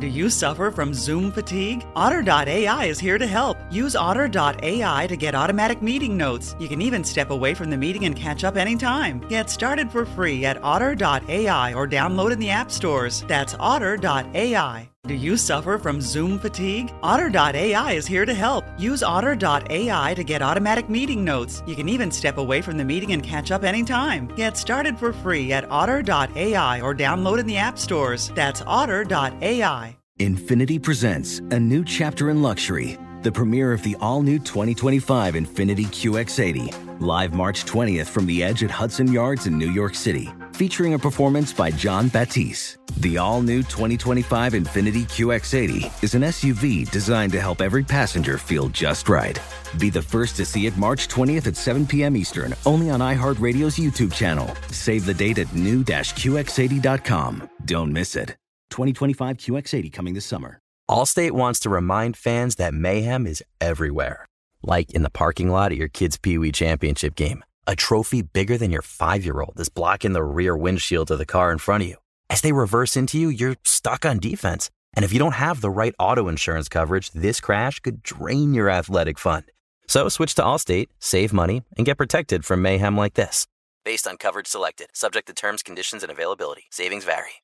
Do 0.00 0.08
you 0.08 0.28
suffer 0.28 0.72
from 0.72 0.92
Zoom 0.92 1.30
fatigue? 1.30 1.86
Otter.ai 1.94 2.86
is 2.86 2.98
here 2.98 3.16
to 3.16 3.28
help. 3.28 3.56
Use 3.70 3.94
Otter.ai 3.94 5.06
to 5.06 5.16
get 5.16 5.36
automatic 5.36 5.82
meeting 5.82 6.16
notes. 6.16 6.56
You 6.58 6.66
can 6.66 6.82
even 6.82 7.04
step 7.04 7.30
away 7.30 7.54
from 7.54 7.70
the 7.70 7.76
meeting 7.76 8.04
and 8.04 8.16
catch 8.16 8.42
up 8.42 8.56
anytime. 8.56 9.20
Get 9.28 9.48
started 9.48 9.92
for 9.92 10.04
free 10.04 10.46
at 10.46 10.60
Otter.ai 10.64 11.74
or 11.74 11.86
download 11.86 12.32
in 12.32 12.40
the 12.40 12.50
app 12.50 12.72
stores. 12.72 13.24
That's 13.28 13.54
Otter.ai. 13.60 14.90
Do 15.06 15.14
you 15.14 15.36
suffer 15.36 15.76
from 15.76 16.00
Zoom 16.00 16.38
fatigue? 16.38 16.90
Otter.ai 17.02 17.92
is 17.92 18.06
here 18.06 18.24
to 18.24 18.32
help. 18.32 18.64
Use 18.78 19.02
Otter.ai 19.02 20.14
to 20.14 20.24
get 20.24 20.40
automatic 20.40 20.88
meeting 20.88 21.22
notes. 21.22 21.62
You 21.66 21.76
can 21.76 21.90
even 21.90 22.10
step 22.10 22.38
away 22.38 22.62
from 22.62 22.78
the 22.78 22.86
meeting 22.86 23.12
and 23.12 23.22
catch 23.22 23.50
up 23.50 23.64
anytime. 23.64 24.28
Get 24.28 24.56
started 24.56 24.98
for 24.98 25.12
free 25.12 25.52
at 25.52 25.70
Otter.ai 25.70 26.80
or 26.80 26.94
download 26.94 27.38
in 27.38 27.46
the 27.46 27.58
app 27.58 27.78
stores. 27.78 28.32
That's 28.34 28.62
Otter.ai. 28.66 29.96
Infiniti 30.20 30.82
presents 30.82 31.40
a 31.50 31.60
new 31.60 31.84
chapter 31.84 32.30
in 32.30 32.40
luxury, 32.40 32.96
the 33.22 33.32
premiere 33.32 33.72
of 33.72 33.82
the 33.82 33.96
all 34.00 34.22
new 34.22 34.38
2025 34.38 35.34
Infiniti 35.34 35.86
QX80, 35.86 37.00
live 37.00 37.34
March 37.34 37.66
20th 37.66 38.06
from 38.06 38.24
the 38.24 38.42
edge 38.42 38.62
at 38.64 38.70
Hudson 38.70 39.12
Yards 39.12 39.46
in 39.46 39.58
New 39.58 39.70
York 39.70 39.96
City, 39.96 40.30
featuring 40.54 40.94
a 40.94 40.98
performance 40.98 41.52
by 41.52 41.70
Jon 41.70 42.08
Batiste. 42.08 42.78
The 42.98 43.18
all 43.18 43.42
new 43.42 43.58
2025 43.64 44.52
Infiniti 44.52 45.02
QX80 45.02 46.04
is 46.04 46.14
an 46.14 46.22
SUV 46.22 46.88
designed 46.90 47.32
to 47.32 47.40
help 47.40 47.60
every 47.60 47.82
passenger 47.82 48.38
feel 48.38 48.68
just 48.68 49.08
right. 49.08 49.36
Be 49.80 49.90
the 49.90 50.00
first 50.00 50.36
to 50.36 50.44
see 50.44 50.66
it 50.66 50.76
March 50.76 51.08
20th 51.08 51.48
at 51.48 51.56
7 51.56 51.86
p.m. 51.88 52.16
Eastern, 52.16 52.54
only 52.64 52.90
on 52.90 53.00
iHeartRadio's 53.00 53.76
YouTube 53.76 54.12
channel. 54.12 54.48
Save 54.70 55.06
the 55.06 55.14
date 55.14 55.38
at 55.38 55.52
new-QX80.com. 55.52 57.50
Don't 57.64 57.92
miss 57.92 58.14
it. 58.14 58.36
2025 58.70 59.38
QX80 59.38 59.92
coming 59.92 60.14
this 60.14 60.26
summer. 60.26 60.60
Allstate 60.88 61.32
wants 61.32 61.58
to 61.60 61.70
remind 61.70 62.16
fans 62.16 62.56
that 62.56 62.74
mayhem 62.74 63.26
is 63.26 63.42
everywhere. 63.60 64.24
Like 64.62 64.92
in 64.92 65.02
the 65.02 65.10
parking 65.10 65.50
lot 65.50 65.72
at 65.72 65.78
your 65.78 65.88
kid's 65.88 66.16
Pee 66.16 66.38
Wee 66.38 66.52
Championship 66.52 67.16
game. 67.16 67.42
A 67.66 67.74
trophy 67.74 68.22
bigger 68.22 68.56
than 68.56 68.70
your 68.70 68.82
five 68.82 69.24
year 69.24 69.40
old 69.40 69.58
is 69.58 69.68
blocking 69.68 70.12
the 70.12 70.22
rear 70.22 70.56
windshield 70.56 71.10
of 71.10 71.18
the 71.18 71.26
car 71.26 71.50
in 71.50 71.58
front 71.58 71.82
of 71.82 71.88
you. 71.88 71.96
As 72.30 72.40
they 72.40 72.52
reverse 72.52 72.96
into 72.96 73.18
you, 73.18 73.28
you're 73.28 73.56
stuck 73.64 74.04
on 74.04 74.18
defense. 74.18 74.70
And 74.94 75.04
if 75.04 75.12
you 75.12 75.18
don't 75.18 75.32
have 75.32 75.60
the 75.60 75.70
right 75.70 75.94
auto 75.98 76.28
insurance 76.28 76.68
coverage, 76.68 77.10
this 77.10 77.40
crash 77.40 77.80
could 77.80 78.02
drain 78.02 78.54
your 78.54 78.70
athletic 78.70 79.18
fund. 79.18 79.44
So 79.86 80.08
switch 80.08 80.34
to 80.36 80.42
Allstate, 80.42 80.88
save 80.98 81.32
money, 81.32 81.62
and 81.76 81.86
get 81.86 81.98
protected 81.98 82.44
from 82.44 82.62
mayhem 82.62 82.96
like 82.96 83.14
this. 83.14 83.46
Based 83.84 84.06
on 84.06 84.16
coverage 84.16 84.46
selected, 84.46 84.88
subject 84.94 85.26
to 85.28 85.34
terms, 85.34 85.62
conditions, 85.62 86.02
and 86.02 86.10
availability. 86.10 86.64
Savings 86.70 87.04
vary. 87.04 87.43